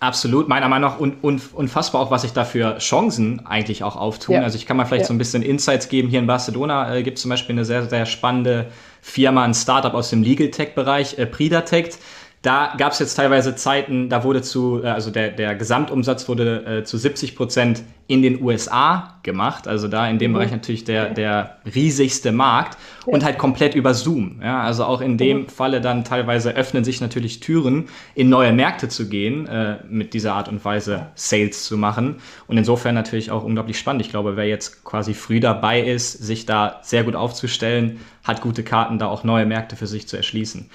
Absolut, 0.00 0.48
meiner 0.48 0.66
Meinung 0.68 0.90
nach 0.90 0.98
un, 0.98 1.18
un, 1.22 1.42
unfassbar 1.52 2.00
auch, 2.00 2.10
was 2.10 2.22
sich 2.22 2.32
da 2.32 2.46
für 2.46 2.78
Chancen 2.78 3.44
eigentlich 3.44 3.84
auch 3.84 3.96
auftun. 3.96 4.36
Ja. 4.36 4.40
Also 4.40 4.56
ich 4.56 4.64
kann 4.64 4.78
mal 4.78 4.86
vielleicht 4.86 5.02
ja. 5.02 5.08
so 5.08 5.12
ein 5.12 5.18
bisschen 5.18 5.42
Insights 5.42 5.90
geben. 5.90 6.08
Hier 6.08 6.20
in 6.20 6.26
Barcelona 6.26 6.94
äh, 6.94 7.02
gibt 7.02 7.18
es 7.18 7.22
zum 7.22 7.28
Beispiel 7.28 7.54
eine 7.54 7.66
sehr, 7.66 7.86
sehr 7.86 8.06
spannende 8.06 8.68
Firma, 9.02 9.44
ein 9.44 9.52
Startup 9.52 9.92
aus 9.92 10.08
dem 10.08 10.22
Legal 10.22 10.50
Tech-Bereich, 10.50 11.18
äh, 11.18 11.26
Pridatect. 11.26 11.98
Da 12.42 12.72
gab 12.78 12.92
es 12.92 12.98
jetzt 12.98 13.16
teilweise 13.16 13.54
Zeiten, 13.54 14.08
da 14.08 14.24
wurde 14.24 14.40
zu, 14.40 14.82
äh, 14.82 14.86
also 14.86 15.10
der, 15.10 15.30
der 15.30 15.54
Gesamtumsatz 15.54 16.26
wurde 16.26 16.78
äh, 16.78 16.84
zu 16.84 16.96
70 16.96 17.36
Prozent 17.36 17.82
in 18.06 18.22
den 18.22 18.42
USA 18.42 19.18
gemacht. 19.22 19.68
Also 19.68 19.88
da 19.88 20.08
in 20.08 20.18
dem 20.18 20.30
mhm. 20.30 20.36
Bereich 20.36 20.50
natürlich 20.50 20.84
der, 20.84 21.10
der 21.10 21.58
riesigste 21.74 22.32
Markt 22.32 22.78
ja. 23.06 23.12
und 23.12 23.24
halt 23.24 23.36
komplett 23.36 23.74
über 23.74 23.92
Zoom. 23.92 24.40
Ja, 24.42 24.62
also 24.62 24.84
auch 24.84 25.02
in 25.02 25.18
dem 25.18 25.42
mhm. 25.42 25.48
Falle 25.48 25.82
dann 25.82 26.02
teilweise 26.02 26.56
öffnen 26.56 26.82
sich 26.82 27.02
natürlich 27.02 27.40
Türen, 27.40 27.90
in 28.14 28.30
neue 28.30 28.54
Märkte 28.54 28.88
zu 28.88 29.10
gehen, 29.10 29.46
äh, 29.46 29.76
mit 29.86 30.14
dieser 30.14 30.32
Art 30.32 30.48
und 30.48 30.64
Weise 30.64 31.08
Sales 31.16 31.64
zu 31.66 31.76
machen. 31.76 32.16
Und 32.46 32.56
insofern 32.56 32.94
natürlich 32.94 33.30
auch 33.30 33.44
unglaublich 33.44 33.78
spannend. 33.78 34.00
Ich 34.00 34.10
glaube, 34.10 34.36
wer 34.36 34.46
jetzt 34.46 34.82
quasi 34.82 35.12
früh 35.12 35.40
dabei 35.40 35.82
ist, 35.82 36.12
sich 36.12 36.46
da 36.46 36.80
sehr 36.82 37.04
gut 37.04 37.16
aufzustellen, 37.16 38.00
hat 38.24 38.40
gute 38.40 38.64
Karten, 38.64 38.98
da 38.98 39.08
auch 39.08 39.24
neue 39.24 39.44
Märkte 39.44 39.76
für 39.76 39.86
sich 39.86 40.08
zu 40.08 40.16
erschließen. 40.16 40.70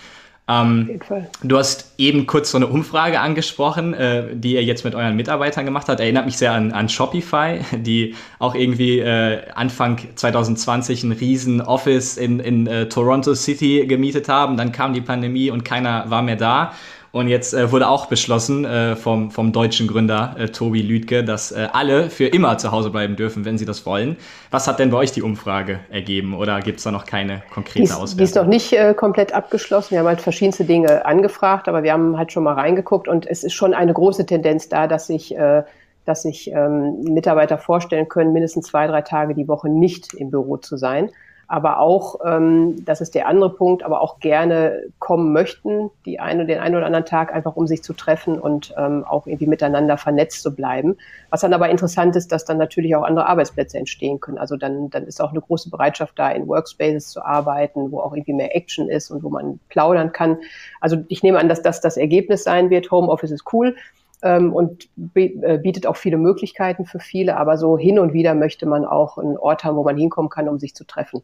Ähm, 0.47 0.99
du 1.41 1.57
hast 1.57 1.93
eben 1.97 2.27
kurz 2.27 2.51
so 2.51 2.57
eine 2.57 2.67
Umfrage 2.67 3.19
angesprochen, 3.19 3.95
äh, 3.95 4.35
die 4.35 4.53
ihr 4.53 4.63
jetzt 4.63 4.85
mit 4.85 4.93
euren 4.93 5.15
Mitarbeitern 5.15 5.65
gemacht 5.65 5.89
habt. 5.89 5.99
Erinnert 5.99 6.25
mich 6.27 6.37
sehr 6.37 6.51
an, 6.51 6.71
an 6.71 6.87
Shopify, 6.87 7.61
die 7.77 8.15
auch 8.37 8.53
irgendwie 8.53 8.99
äh, 8.99 9.41
Anfang 9.55 9.99
2020 10.13 11.03
ein 11.03 11.11
riesen 11.13 11.61
Office 11.61 12.17
in, 12.17 12.39
in 12.39 12.67
äh, 12.67 12.87
Toronto 12.87 13.33
City 13.33 13.87
gemietet 13.87 14.29
haben. 14.29 14.55
Dann 14.55 14.71
kam 14.71 14.93
die 14.93 15.01
Pandemie 15.01 15.49
und 15.49 15.65
keiner 15.65 16.09
war 16.11 16.21
mehr 16.21 16.35
da. 16.35 16.73
Und 17.15 17.29
jetzt 17.29 17.53
äh, 17.53 17.71
wurde 17.71 17.87
auch 17.87 18.07
beschlossen 18.07 18.65
äh, 18.65 18.97
vom, 18.97 19.31
vom 19.31 19.53
deutschen 19.53 19.87
Gründer 19.87 20.35
äh, 20.37 20.49
Tobi 20.49 20.81
Lüdke, 20.81 21.23
dass 21.23 21.53
äh, 21.53 21.69
alle 21.71 22.09
für 22.09 22.25
immer 22.25 22.57
zu 22.57 22.73
Hause 22.73 22.89
bleiben 22.89 23.15
dürfen, 23.15 23.45
wenn 23.45 23.57
sie 23.57 23.63
das 23.63 23.85
wollen. 23.85 24.17
Was 24.51 24.67
hat 24.67 24.79
denn 24.79 24.89
bei 24.89 24.97
euch 24.97 25.13
die 25.13 25.21
Umfrage 25.21 25.79
ergeben 25.89 26.35
oder 26.35 26.59
gibt 26.59 26.79
es 26.79 26.83
da 26.83 26.91
noch 26.91 27.05
keine 27.05 27.41
konkrete 27.53 27.95
Auswertung? 27.95 28.17
Die 28.17 28.23
ist 28.25 28.35
noch 28.35 28.47
nicht 28.47 28.73
äh, 28.73 28.93
komplett 28.93 29.33
abgeschlossen. 29.33 29.91
Wir 29.91 29.99
haben 29.99 30.07
halt 30.07 30.19
verschiedenste 30.19 30.65
Dinge 30.65 31.05
angefragt, 31.05 31.69
aber 31.69 31.83
wir 31.83 31.93
haben 31.93 32.17
halt 32.17 32.33
schon 32.33 32.43
mal 32.43 32.55
reingeguckt 32.55 33.07
und 33.07 33.25
es 33.25 33.45
ist 33.45 33.53
schon 33.53 33.73
eine 33.73 33.93
große 33.93 34.25
Tendenz 34.25 34.67
da, 34.67 34.85
dass 34.85 35.07
sich 35.07 35.33
äh, 35.37 35.63
dass 36.03 36.23
sich 36.23 36.51
ähm, 36.51 36.99
Mitarbeiter 37.01 37.57
vorstellen 37.57 38.09
können, 38.09 38.33
mindestens 38.33 38.67
zwei, 38.67 38.87
drei 38.87 39.01
Tage 39.03 39.35
die 39.35 39.47
Woche 39.47 39.69
nicht 39.69 40.13
im 40.15 40.31
Büro 40.31 40.57
zu 40.57 40.75
sein 40.75 41.11
aber 41.47 41.79
auch, 41.79 42.19
ähm, 42.25 42.83
das 42.85 43.01
ist 43.01 43.15
der 43.15 43.27
andere 43.27 43.51
Punkt, 43.51 43.83
aber 43.83 44.01
auch 44.01 44.19
gerne 44.19 44.83
kommen 44.99 45.31
möchten, 45.31 45.91
die 46.05 46.19
eine, 46.19 46.45
den 46.45 46.59
einen 46.59 46.75
oder 46.75 46.85
anderen 46.85 47.05
Tag 47.05 47.33
einfach 47.33 47.55
um 47.55 47.67
sich 47.67 47.83
zu 47.83 47.93
treffen 47.93 48.39
und 48.39 48.73
ähm, 48.77 49.03
auch 49.03 49.27
irgendwie 49.27 49.47
miteinander 49.47 49.97
vernetzt 49.97 50.41
zu 50.41 50.55
bleiben. 50.55 50.97
Was 51.29 51.41
dann 51.41 51.53
aber 51.53 51.69
interessant 51.69 52.15
ist, 52.15 52.31
dass 52.31 52.45
dann 52.45 52.57
natürlich 52.57 52.95
auch 52.95 53.03
andere 53.03 53.27
Arbeitsplätze 53.27 53.77
entstehen 53.77 54.19
können. 54.19 54.37
Also 54.37 54.57
dann, 54.57 54.89
dann 54.89 55.05
ist 55.05 55.21
auch 55.21 55.31
eine 55.31 55.41
große 55.41 55.69
Bereitschaft 55.69 56.17
da, 56.17 56.29
in 56.31 56.47
Workspaces 56.47 57.09
zu 57.09 57.23
arbeiten, 57.23 57.91
wo 57.91 57.99
auch 57.99 58.13
irgendwie 58.13 58.33
mehr 58.33 58.55
Action 58.55 58.89
ist 58.89 59.11
und 59.11 59.23
wo 59.23 59.29
man 59.29 59.59
plaudern 59.69 60.11
kann. 60.11 60.37
Also 60.81 60.97
ich 61.07 61.21
nehme 61.21 61.39
an, 61.39 61.49
dass 61.49 61.61
das 61.61 61.81
das 61.81 61.97
Ergebnis 61.97 62.43
sein 62.43 62.69
wird. 62.69 62.89
Homeoffice 62.91 63.31
ist 63.31 63.53
cool 63.53 63.75
ähm, 64.21 64.53
und 64.53 64.89
äh, 65.15 65.57
bietet 65.57 65.87
auch 65.87 65.97
viele 65.97 66.17
Möglichkeiten 66.17 66.85
für 66.85 66.99
viele, 66.99 67.37
aber 67.37 67.57
so 67.57 67.77
hin 67.77 67.99
und 67.99 68.13
wieder 68.13 68.33
möchte 68.33 68.65
man 68.65 68.85
auch 68.85 69.17
einen 69.17 69.37
Ort 69.37 69.63
haben, 69.63 69.77
wo 69.77 69.83
man 69.83 69.97
hinkommen 69.97 70.29
kann, 70.29 70.49
um 70.49 70.59
sich 70.59 70.75
zu 70.75 70.85
treffen. 70.85 71.21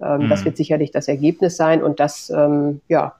Ähm, 0.00 0.24
mhm. 0.24 0.28
Das 0.28 0.44
wird 0.44 0.56
sicherlich 0.56 0.90
das 0.90 1.08
Ergebnis 1.08 1.56
sein 1.56 1.82
und 1.82 2.00
das, 2.00 2.30
ähm, 2.30 2.80
ja, 2.88 3.14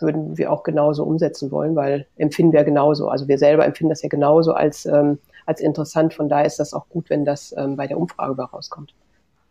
würden 0.00 0.38
wir 0.38 0.52
auch 0.52 0.62
genauso 0.62 1.04
umsetzen 1.04 1.50
wollen, 1.50 1.74
weil 1.74 2.06
empfinden 2.16 2.52
wir 2.52 2.64
genauso. 2.64 3.08
Also 3.08 3.26
wir 3.26 3.38
selber 3.38 3.64
empfinden 3.64 3.90
das 3.90 4.02
ja 4.02 4.08
genauso 4.08 4.52
als, 4.52 4.86
ähm, 4.86 5.18
als 5.44 5.60
interessant. 5.60 6.14
Von 6.14 6.28
daher 6.28 6.46
ist 6.46 6.60
das 6.60 6.72
auch 6.72 6.88
gut, 6.88 7.10
wenn 7.10 7.24
das 7.24 7.54
ähm, 7.56 7.76
bei 7.76 7.86
der 7.86 7.98
Umfrage 7.98 8.40
rauskommt. 8.42 8.94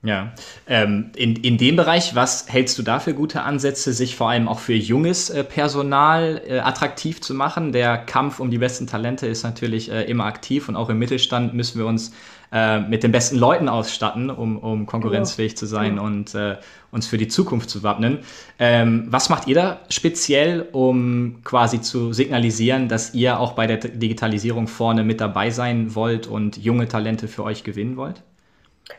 Ja, 0.04 0.32
ähm, 0.68 1.12
in, 1.16 1.36
in 1.38 1.58
dem 1.58 1.76
Bereich, 1.76 2.14
was 2.14 2.48
hältst 2.48 2.78
du 2.78 2.84
da 2.84 3.00
für 3.00 3.16
gute 3.16 3.42
Ansätze, 3.42 3.94
sich 3.94 4.16
vor 4.16 4.30
allem 4.30 4.48
auch 4.48 4.60
für 4.60 4.76
junges 4.76 5.32
äh, 5.32 5.44
Personal 5.44 6.42
äh, 6.48 6.60
attraktiv 6.60 7.20
zu 7.20 7.34
machen? 7.34 7.72
Der 7.72 7.98
Kampf 7.98 8.40
um 8.40 8.52
die 8.52 8.60
besten 8.60 8.86
Talente 8.86 9.26
ist 9.26 9.42
natürlich 9.42 9.92
äh, 9.92 10.04
immer 10.04 10.26
aktiv 10.26 10.70
und 10.70 10.76
auch 10.76 10.90
im 10.90 11.00
Mittelstand 11.00 11.56
müssen 11.56 11.80
wir 11.80 11.88
uns 11.88 12.14
äh, 12.52 12.80
mit 12.80 13.02
den 13.02 13.12
besten 13.12 13.38
Leuten 13.38 13.68
ausstatten, 13.68 14.30
um, 14.30 14.60
um 14.60 14.86
konkurrenzfähig 14.86 15.54
genau. 15.54 15.60
zu 15.60 15.66
sein 15.66 15.90
genau. 15.96 16.06
und 16.06 16.36
äh, 16.36 16.58
uns 16.92 17.08
für 17.08 17.18
die 17.18 17.28
Zukunft 17.28 17.70
zu 17.70 17.82
wappnen. 17.82 18.20
Ähm, 18.60 19.08
was 19.10 19.30
macht 19.30 19.48
ihr 19.48 19.56
da 19.56 19.80
speziell, 19.90 20.68
um 20.74 21.40
quasi 21.44 21.82
zu 21.82 22.14
signalisieren, 22.14 22.88
dass 22.88 23.16
ihr 23.16 23.40
auch 23.40 23.54
bei 23.54 23.66
der 23.66 23.78
Digitalisierung 23.78 24.68
vorne 24.68 25.04
mit 25.04 25.20
dabei 25.22 25.50
sein 25.50 25.96
wollt 25.96 26.28
und 26.28 26.56
junge 26.58 26.88
Talente 26.88 27.28
für 27.28 27.44
euch 27.44 27.64
gewinnen 27.64 27.98
wollt? 27.98 28.22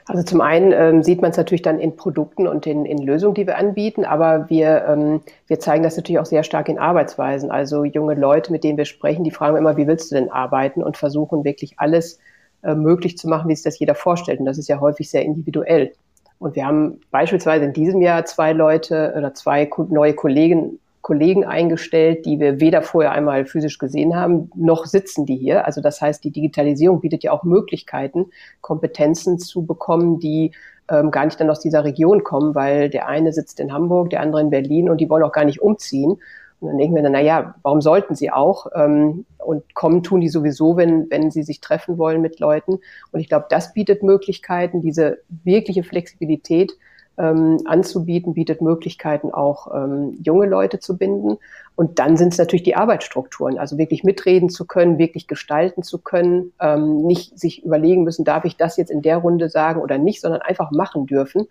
Also 0.07 0.23
zum 0.23 0.41
einen 0.41 0.73
ähm, 0.73 1.03
sieht 1.03 1.23
man 1.23 1.31
es 1.31 1.37
natürlich 1.37 1.63
dann 1.63 1.79
in 1.79 1.97
Produkten 1.97 2.47
und 2.47 2.67
in, 2.67 2.85
in 2.85 2.99
Lösungen, 2.99 3.35
die 3.35 3.47
wir 3.47 3.57
anbieten, 3.57 4.05
aber 4.05 4.49
wir, 4.51 4.85
ähm, 4.87 5.21
wir 5.47 5.61
zeigen 5.61 5.83
das 5.83 5.97
natürlich 5.97 6.19
auch 6.19 6.27
sehr 6.27 6.43
stark 6.43 6.69
in 6.69 6.79
Arbeitsweisen. 6.79 7.51
Also 7.51 7.85
junge 7.85 8.15
Leute, 8.15 8.53
mit 8.53 8.65
denen 8.65 8.79
wir 8.79 8.85
sprechen, 8.85 9.25
die 9.25 9.31
fragen 9.31 9.57
immer, 9.57 9.77
wie 9.77 9.87
willst 9.87 10.11
du 10.11 10.17
denn 10.17 10.31
arbeiten 10.31 10.83
und 10.83 10.97
versuchen 10.97 11.45
wirklich 11.45 11.75
alles 11.79 12.19
äh, 12.63 12.75
möglich 12.75 13.17
zu 13.17 13.29
machen, 13.29 13.49
wie 13.49 13.55
sich 13.55 13.65
das 13.65 13.79
jeder 13.79 13.95
vorstellt. 13.95 14.41
Und 14.41 14.47
das 14.47 14.59
ist 14.59 14.69
ja 14.69 14.81
häufig 14.81 15.11
sehr 15.11 15.23
individuell. 15.23 15.93
Und 16.39 16.55
wir 16.55 16.67
haben 16.67 17.01
beispielsweise 17.11 17.65
in 17.65 17.73
diesem 17.73 18.01
Jahr 18.01 18.25
zwei 18.25 18.53
Leute 18.53 19.15
oder 19.17 19.35
zwei 19.35 19.69
neue 19.89 20.15
Kollegen 20.15 20.79
Kollegen 21.09 21.47
eingestellt, 21.47 22.27
die 22.27 22.39
wir 22.39 22.61
weder 22.61 22.83
vorher 22.83 23.13
einmal 23.13 23.47
physisch 23.47 23.79
gesehen 23.79 24.15
haben, 24.15 24.51
noch 24.55 24.85
sitzen 24.85 25.25
die 25.25 25.37
hier. 25.37 25.65
Also 25.65 25.81
das 25.81 26.03
heißt, 26.03 26.23
die 26.23 26.31
Digitalisierung 26.31 27.01
bietet 27.01 27.25
ja 27.25 27.33
auch 27.33 27.45
Möglichkeiten, 27.45 28.27
Kompetenzen 28.61 29.39
zu 29.39 29.65
bekommen, 29.65 30.21
die 30.21 30.53
ähm, 30.91 31.11
gar 31.11 31.25
nicht 31.25 31.41
dann 31.41 31.49
aus 31.49 31.61
dieser 31.61 31.83
Region 31.83 32.25
kommen, 32.25 32.55
weil 32.55 32.91
der 32.91 33.09
eine 33.09 33.33
sitzt 33.33 33.59
in 33.59 33.73
Hamburg, 33.73 34.11
der 34.11 34.21
andere 34.21 34.43
in 34.43 34.51
Berlin 34.51 34.91
und 34.91 35.01
die 35.01 35.09
wollen 35.09 35.23
auch 35.23 35.33
gar 35.33 35.47
nicht 35.47 35.63
umziehen. 35.63 36.19
Und 36.61 36.69
dann 36.69 36.77
denken 36.77 36.95
wir 36.95 37.03
dann, 37.03 37.13
na 37.13 37.23
ja, 37.23 37.55
warum 37.63 37.81
sollten 37.81 38.15
sie 38.15 38.31
auch? 38.31 38.67
Ähm, 38.75 39.25
und 39.39 39.75
kommen 39.75 40.03
tun 40.03 40.21
die 40.21 40.29
sowieso, 40.29 40.77
wenn, 40.77 41.09
wenn 41.09 41.31
sie 41.31 41.43
sich 41.43 41.63
treffen 41.63 41.97
wollen 41.97 42.21
mit 42.21 42.39
Leuten. 42.39 42.81
Und 43.13 43.21
ich 43.21 43.31
glaube, 43.31 43.47
das 43.49 43.73
bietet 43.73 44.03
Möglichkeiten, 44.03 44.83
diese 44.83 45.21
wirkliche 45.43 45.85
Flexibilität 45.85 46.77
ähm, 47.19 47.59
anzubieten, 47.65 48.35
bietet 48.35 48.63
Möglichkeiten 48.63 49.33
auch 49.33 49.75
ähm, 49.75 50.19
junge 50.23 50.47
Leute 50.47 50.79
zu 50.79 50.97
binden. 50.97 51.39
Und 51.75 51.99
dann 51.99 52.17
sind 52.17 52.33
es 52.33 52.39
natürlich 52.39 52.63
die 52.63 52.77
Arbeitsstrukturen, 52.77 53.59
also 53.59 53.79
wirklich 53.79 54.05
mitreden 54.05 54.51
zu 54.51 54.67
können, 54.67 54.99
wirklich 54.99 55.27
gestalten 55.27 55.83
zu 55.83 55.99
können, 55.99 56.53
ähm, 56.61 57.07
nicht 57.07 57.39
sich 57.39 57.65
überlegen 57.65 58.05
müssen, 58.05 58.25
darf 58.25 58.45
ich 58.45 58.57
das 58.57 58.77
jetzt 58.77 58.91
in 58.91 59.03
der 59.03 59.19
Runde 59.19 59.49
sagen 59.49 59.81
oder 59.81 59.99
nicht, 59.99 60.21
sondern 60.21 60.43
einfach 60.43 60.71
machen 60.71 61.07
dürfen. 61.07 61.47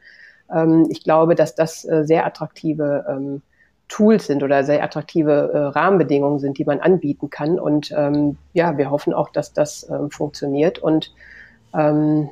Ähm, 0.54 0.88
ich 0.90 1.04
glaube, 1.04 1.36
dass 1.36 1.56
das 1.56 1.86
äh, 1.86 2.06
sehr 2.06 2.26
attraktive 2.26 3.06
ähm, 3.10 3.42
Tools 3.88 4.28
sind 4.28 4.44
oder 4.44 4.64
sehr 4.64 4.84
attraktive 4.84 5.52
äh, 5.54 5.58
Rahmenbedingungen 5.58 6.40
sind, 6.40 6.58
die 6.58 6.66
man 6.66 6.80
anbieten 6.80 7.30
kann. 7.30 7.60
Und 7.60 7.94
ähm, 7.96 8.38
ja, 8.54 8.78
wir 8.78 8.92
hoffen 8.92 9.14
auch, 9.14 9.30
dass 9.30 9.54
das 9.54 9.90
ähm, 9.90 10.12
funktioniert 10.12 10.80
und 10.80 11.14
ähm, 11.74 12.30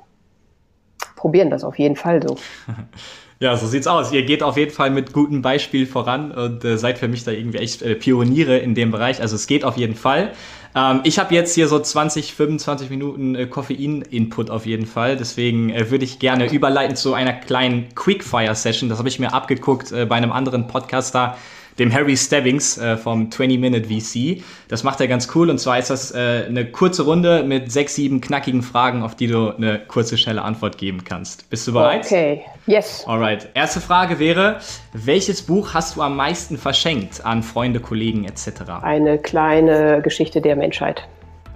probieren 1.15 1.49
das 1.49 1.63
auf 1.63 1.79
jeden 1.79 1.95
Fall 1.95 2.21
so. 2.25 2.37
Ja, 3.39 3.57
so 3.57 3.67
sieht's 3.67 3.85
aus. 3.85 4.13
Ihr 4.13 4.23
geht 4.23 4.43
auf 4.43 4.55
jeden 4.55 4.71
Fall 4.71 4.89
mit 4.89 5.11
gutem 5.11 5.41
Beispiel 5.41 5.85
voran 5.85 6.31
und 6.31 6.63
äh, 6.63 6.77
seid 6.77 6.97
für 6.97 7.09
mich 7.09 7.25
da 7.25 7.31
irgendwie 7.31 7.57
echt 7.57 7.81
äh, 7.81 7.95
Pioniere 7.95 8.57
in 8.57 8.75
dem 8.75 8.91
Bereich. 8.91 9.21
Also 9.21 9.35
es 9.35 9.45
geht 9.45 9.65
auf 9.65 9.75
jeden 9.75 9.95
Fall. 9.95 10.31
Ähm, 10.73 11.01
ich 11.03 11.19
habe 11.19 11.35
jetzt 11.35 11.53
hier 11.53 11.67
so 11.67 11.77
20, 11.77 12.33
25 12.33 12.89
Minuten 12.89 13.35
äh, 13.35 13.45
Koffein-Input 13.45 14.49
auf 14.49 14.65
jeden 14.65 14.85
Fall. 14.85 15.17
Deswegen 15.17 15.69
äh, 15.69 15.91
würde 15.91 16.05
ich 16.05 16.19
gerne 16.19 16.49
überleiten 16.49 16.95
zu 16.95 17.13
einer 17.13 17.33
kleinen 17.33 17.93
Quickfire-Session. 17.93 18.87
Das 18.87 18.99
habe 18.99 19.09
ich 19.09 19.19
mir 19.19 19.33
abgeguckt 19.33 19.91
äh, 19.91 20.05
bei 20.05 20.15
einem 20.15 20.31
anderen 20.31 20.67
Podcaster 20.67 21.37
dem 21.79 21.93
Harry 21.93 22.15
Stebbings 22.15 22.77
äh, 22.77 22.97
vom 22.97 23.29
20-Minute 23.29 23.85
VC. 23.85 24.43
Das 24.67 24.83
macht 24.83 25.01
er 25.01 25.07
ganz 25.07 25.29
cool 25.35 25.49
und 25.49 25.59
zwar 25.59 25.79
ist 25.79 25.89
das 25.89 26.11
äh, 26.13 26.45
eine 26.47 26.65
kurze 26.65 27.03
Runde 27.03 27.43
mit 27.43 27.71
sechs, 27.71 27.95
sieben 27.95 28.21
knackigen 28.21 28.61
Fragen, 28.61 29.03
auf 29.03 29.15
die 29.15 29.27
du 29.27 29.49
eine 29.49 29.79
kurze, 29.79 30.17
schnelle 30.17 30.41
Antwort 30.41 30.77
geben 30.77 31.03
kannst. 31.03 31.49
Bist 31.49 31.67
du 31.67 31.73
bereit? 31.73 32.05
Okay, 32.05 32.41
yes. 32.67 33.03
Alright. 33.07 33.49
Erste 33.53 33.81
Frage 33.81 34.19
wäre, 34.19 34.59
welches 34.93 35.41
Buch 35.41 35.73
hast 35.73 35.95
du 35.95 36.01
am 36.01 36.15
meisten 36.15 36.57
verschenkt 36.57 37.25
an 37.25 37.43
Freunde, 37.43 37.79
Kollegen 37.79 38.25
etc.? 38.25 38.49
Eine 38.81 39.17
kleine 39.17 40.01
Geschichte 40.01 40.41
der 40.41 40.55
Menschheit. 40.55 41.07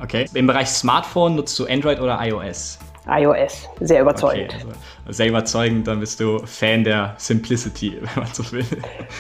Okay. 0.01 0.25
Im 0.33 0.47
Bereich 0.47 0.67
Smartphone 0.67 1.35
nutzt 1.35 1.57
du 1.59 1.65
Android 1.65 1.99
oder 1.99 2.19
iOS? 2.21 2.79
iOS. 3.09 3.67
Sehr 3.79 4.01
überzeugend. 4.01 4.53
Okay, 4.53 4.65
also 5.05 5.17
sehr 5.17 5.27
überzeugend, 5.27 5.87
dann 5.87 5.99
bist 5.99 6.19
du 6.19 6.39
Fan 6.45 6.83
der 6.83 7.15
Simplicity, 7.17 7.97
wenn 8.01 8.23
man 8.23 8.33
so 8.33 8.49
will. 8.51 8.65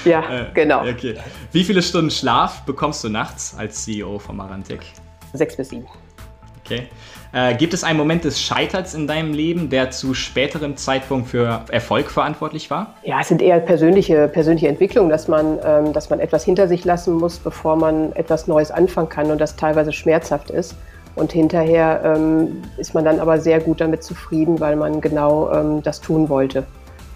Ja, 0.05 0.21
äh, 0.21 0.45
genau. 0.53 0.87
Okay. 0.87 1.15
Wie 1.51 1.63
viele 1.63 1.81
Stunden 1.81 2.11
Schlaf 2.11 2.61
bekommst 2.61 3.03
du 3.03 3.09
nachts 3.09 3.55
als 3.57 3.83
CEO 3.83 4.19
von 4.19 4.37
Marantic? 4.37 4.81
Sechs 5.33 5.55
bis 5.55 5.69
sieben. 5.69 5.87
Okay. 6.63 6.87
Äh, 7.31 7.55
gibt 7.55 7.75
es 7.75 7.83
einen 7.83 7.97
Moment 7.97 8.23
des 8.23 8.41
Scheiterns 8.41 8.95
in 8.95 9.07
deinem 9.07 9.33
Leben, 9.33 9.69
der 9.69 9.91
zu 9.91 10.15
späterem 10.15 10.77
Zeitpunkt 10.77 11.27
für 11.27 11.61
Erfolg 11.69 12.09
verantwortlich 12.09 12.71
war? 12.71 12.95
Ja, 13.03 13.21
es 13.21 13.27
sind 13.27 13.41
eher 13.41 13.59
persönliche, 13.59 14.27
persönliche 14.27 14.67
Entwicklungen, 14.67 15.09
dass 15.09 15.27
man, 15.27 15.59
ähm, 15.63 15.93
dass 15.93 16.09
man 16.09 16.19
etwas 16.19 16.43
hinter 16.43 16.67
sich 16.67 16.85
lassen 16.85 17.13
muss, 17.13 17.37
bevor 17.37 17.75
man 17.75 18.13
etwas 18.13 18.47
Neues 18.47 18.71
anfangen 18.71 19.09
kann 19.09 19.29
und 19.29 19.39
das 19.39 19.55
teilweise 19.55 19.93
schmerzhaft 19.93 20.49
ist. 20.49 20.75
Und 21.19 21.33
hinterher 21.33 22.01
ähm, 22.05 22.61
ist 22.77 22.93
man 22.93 23.03
dann 23.03 23.19
aber 23.19 23.39
sehr 23.39 23.59
gut 23.59 23.81
damit 23.81 24.03
zufrieden, 24.03 24.61
weil 24.61 24.77
man 24.77 25.01
genau 25.01 25.51
ähm, 25.51 25.83
das 25.83 25.99
tun 25.99 26.29
wollte. 26.29 26.63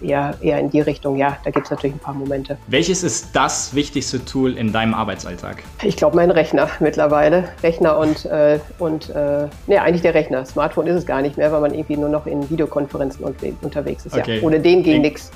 Eher, 0.02 0.34
eher 0.42 0.58
in 0.58 0.68
die 0.68 0.82
Richtung, 0.82 1.16
ja, 1.16 1.38
da 1.44 1.50
gibt 1.50 1.64
es 1.66 1.70
natürlich 1.70 1.96
ein 1.96 2.00
paar 2.00 2.12
Momente. 2.12 2.58
Welches 2.66 3.02
ist 3.02 3.34
das 3.34 3.74
wichtigste 3.74 4.22
Tool 4.22 4.58
in 4.58 4.70
deinem 4.70 4.92
Arbeitsalltag? 4.92 5.62
Ich 5.82 5.96
glaube, 5.96 6.16
mein 6.16 6.30
Rechner 6.30 6.68
mittlerweile. 6.80 7.48
Rechner 7.62 7.96
und, 7.96 8.26
äh, 8.26 8.58
und 8.78 9.08
äh, 9.08 9.46
nee, 9.66 9.78
eigentlich 9.78 10.02
der 10.02 10.12
Rechner. 10.12 10.44
Smartphone 10.44 10.88
ist 10.88 10.96
es 10.96 11.06
gar 11.06 11.22
nicht 11.22 11.38
mehr, 11.38 11.50
weil 11.50 11.62
man 11.62 11.72
irgendwie 11.72 11.96
nur 11.96 12.10
noch 12.10 12.26
in 12.26 12.50
Videokonferenzen 12.50 13.24
unterwegs 13.62 14.04
ist. 14.04 14.14
Okay. 14.14 14.40
Ja, 14.40 14.42
ohne 14.42 14.60
den 14.60 14.82
ging 14.82 15.00
nichts. 15.00 15.30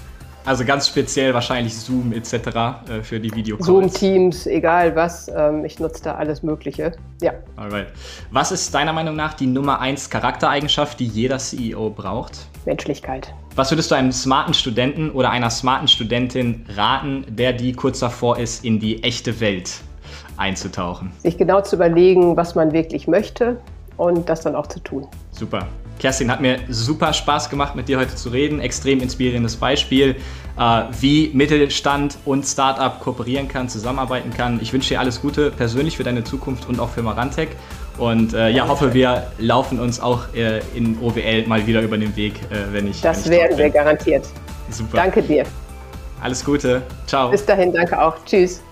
Also 0.48 0.64
ganz 0.64 0.88
speziell 0.88 1.34
wahrscheinlich 1.34 1.76
Zoom 1.76 2.10
etc. 2.10 2.32
Äh, 2.32 3.02
für 3.02 3.20
die 3.20 3.30
Videocalls. 3.34 3.66
Zoom, 3.66 3.92
Teams, 3.92 4.46
egal 4.46 4.96
was. 4.96 5.28
Ähm, 5.28 5.62
ich 5.66 5.78
nutze 5.78 6.02
da 6.04 6.14
alles 6.14 6.42
Mögliche. 6.42 6.92
Ja. 7.20 7.32
Alright. 7.56 7.88
Was 8.30 8.50
ist 8.50 8.72
deiner 8.72 8.94
Meinung 8.94 9.14
nach 9.14 9.34
die 9.34 9.46
Nummer 9.46 9.78
1 9.80 10.08
Charaktereigenschaft, 10.08 11.00
die 11.00 11.06
jeder 11.06 11.36
CEO 11.36 11.90
braucht? 11.90 12.46
Menschlichkeit. 12.64 13.34
Was 13.56 13.70
würdest 13.70 13.90
du 13.90 13.94
einem 13.94 14.10
smarten 14.10 14.54
Studenten 14.54 15.10
oder 15.10 15.28
einer 15.28 15.50
smarten 15.50 15.86
Studentin 15.86 16.64
raten, 16.74 17.26
der 17.28 17.52
die 17.52 17.74
kurz 17.74 17.98
davor 17.98 18.38
ist, 18.38 18.64
in 18.64 18.80
die 18.80 19.04
echte 19.04 19.40
Welt 19.40 19.82
einzutauchen? 20.38 21.12
Sich 21.18 21.36
genau 21.36 21.60
zu 21.60 21.76
überlegen, 21.76 22.38
was 22.38 22.54
man 22.54 22.72
wirklich 22.72 23.06
möchte 23.06 23.60
und 23.98 24.26
das 24.30 24.40
dann 24.40 24.54
auch 24.54 24.68
zu 24.68 24.80
tun. 24.80 25.06
Super. 25.30 25.66
Kerstin, 25.98 26.30
hat 26.30 26.40
mir 26.40 26.58
super 26.68 27.12
Spaß 27.12 27.50
gemacht, 27.50 27.74
mit 27.74 27.88
dir 27.88 27.98
heute 27.98 28.14
zu 28.14 28.28
reden. 28.28 28.60
Extrem 28.60 29.00
inspirierendes 29.00 29.56
Beispiel, 29.56 30.16
äh, 30.58 30.82
wie 31.00 31.30
Mittelstand 31.34 32.18
und 32.24 32.44
Startup 32.46 33.00
kooperieren 33.00 33.48
kann, 33.48 33.68
zusammenarbeiten 33.68 34.30
kann. 34.30 34.60
Ich 34.62 34.72
wünsche 34.72 34.90
dir 34.90 35.00
alles 35.00 35.20
Gute 35.20 35.50
persönlich 35.50 35.96
für 35.96 36.04
deine 36.04 36.24
Zukunft 36.24 36.68
und 36.68 36.80
auch 36.80 36.90
für 36.90 37.02
Marantec. 37.02 37.50
Und 37.98 38.32
äh, 38.32 38.50
ja, 38.50 38.68
hoffe, 38.68 38.94
wir 38.94 39.26
laufen 39.38 39.80
uns 39.80 39.98
auch 40.00 40.32
äh, 40.34 40.60
in 40.74 40.98
OWL 41.00 41.46
mal 41.46 41.66
wieder 41.66 41.82
über 41.82 41.98
den 41.98 42.14
Weg, 42.14 42.40
äh, 42.50 42.72
wenn 42.72 42.86
ich. 42.86 43.00
Das 43.00 43.24
wenn 43.24 43.32
ich 43.32 43.38
werden 43.40 43.58
wir 43.58 43.70
garantiert. 43.70 44.26
Super. 44.70 44.98
Danke 44.98 45.22
dir. 45.22 45.44
Alles 46.20 46.44
Gute. 46.44 46.82
Ciao. 47.06 47.30
Bis 47.30 47.44
dahin, 47.44 47.72
danke 47.72 48.00
auch. 48.00 48.14
Tschüss. 48.24 48.62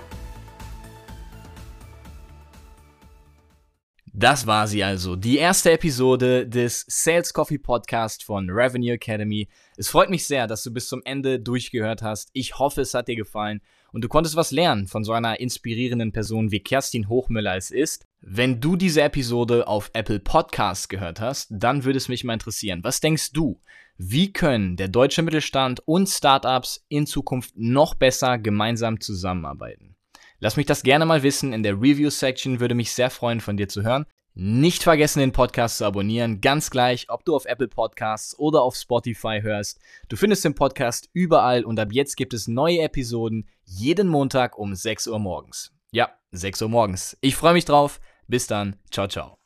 Das 4.19 4.47
war 4.47 4.67
sie 4.67 4.83
also, 4.83 5.15
die 5.15 5.37
erste 5.37 5.73
Episode 5.73 6.49
des 6.49 6.87
Sales 6.89 7.35
Coffee 7.35 7.59
Podcast 7.59 8.25
von 8.25 8.49
Revenue 8.49 8.93
Academy. 8.93 9.47
Es 9.77 9.91
freut 9.91 10.09
mich 10.09 10.27
sehr, 10.27 10.47
dass 10.47 10.63
du 10.63 10.73
bis 10.73 10.89
zum 10.89 11.03
Ende 11.05 11.39
durchgehört 11.39 12.01
hast. 12.01 12.31
Ich 12.33 12.59
hoffe, 12.59 12.81
es 12.81 12.95
hat 12.95 13.09
dir 13.09 13.17
gefallen 13.17 13.61
und 13.93 14.03
du 14.03 14.09
konntest 14.09 14.35
was 14.35 14.53
lernen 14.53 14.87
von 14.87 15.05
so 15.05 15.13
einer 15.13 15.39
inspirierenden 15.39 16.13
Person 16.13 16.51
wie 16.51 16.61
Kerstin 16.61 17.11
Hochmüller 17.11 17.59
es 17.59 17.71
ist. 17.71 18.07
Wenn 18.23 18.59
du 18.59 18.77
diese 18.77 19.03
Episode 19.03 19.69
auf 19.69 19.91
Apple 19.93 20.21
Podcasts 20.21 20.89
gehört 20.89 21.21
hast, 21.21 21.49
dann 21.51 21.85
würde 21.85 21.99
es 21.99 22.09
mich 22.09 22.25
mal 22.25 22.33
interessieren. 22.33 22.83
Was 22.85 23.01
denkst 23.01 23.33
du? 23.33 23.61
Wie 23.99 24.33
können 24.33 24.77
der 24.77 24.89
deutsche 24.89 25.21
Mittelstand 25.21 25.81
und 25.85 26.09
Startups 26.09 26.87
in 26.89 27.07
Zukunft 27.07 27.53
noch 27.55 27.95
besser 27.95 28.39
gemeinsam 28.39 28.99
zusammenarbeiten? 28.99 29.96
Lass 30.39 30.57
mich 30.57 30.67
das 30.67 30.83
gerne 30.83 31.07
mal 31.07 31.23
wissen 31.23 31.53
in 31.53 31.63
der 31.63 31.75
Review-Section, 31.75 32.61
würde 32.61 32.75
mich 32.75 32.93
sehr 32.93 33.11
freuen, 33.11 33.41
von 33.41 33.57
dir 33.57 33.69
zu 33.69 33.83
hören. 33.83 34.07
Nicht 34.35 34.83
vergessen, 34.83 35.21
den 35.21 35.33
Podcast 35.33 35.79
zu 35.79 35.87
abonnieren, 35.87 36.43
ganz 36.43 36.71
gleich, 36.71 37.07
ob 37.09 37.25
du 37.25 37.35
auf 37.35 37.47
Apple 37.47 37.69
Podcasts 37.69 38.39
oder 38.39 38.61
auf 38.61 38.77
Spotify 38.77 39.41
hörst. 39.41 39.81
Du 40.11 40.17
findest 40.17 40.45
den 40.45 40.55
Podcast 40.55 41.09
überall 41.15 41.65
und 41.65 41.81
ab 41.81 41.89
jetzt 41.91 42.17
gibt 42.17 42.35
es 42.35 42.47
neue 42.47 42.81
Episoden 42.81 43.49
jeden 43.65 44.09
Montag 44.09 44.59
um 44.59 44.75
6 44.75 45.07
Uhr 45.07 45.19
morgens. 45.19 45.73
Ja, 45.91 46.11
6 46.33 46.61
Uhr 46.61 46.69
morgens. 46.69 47.17
Ich 47.23 47.35
freue 47.35 47.55
mich 47.55 47.65
drauf. 47.65 47.99
Bis 48.29 48.47
dann. 48.47 48.77
Ciao, 48.91 49.09
ciao. 49.09 49.46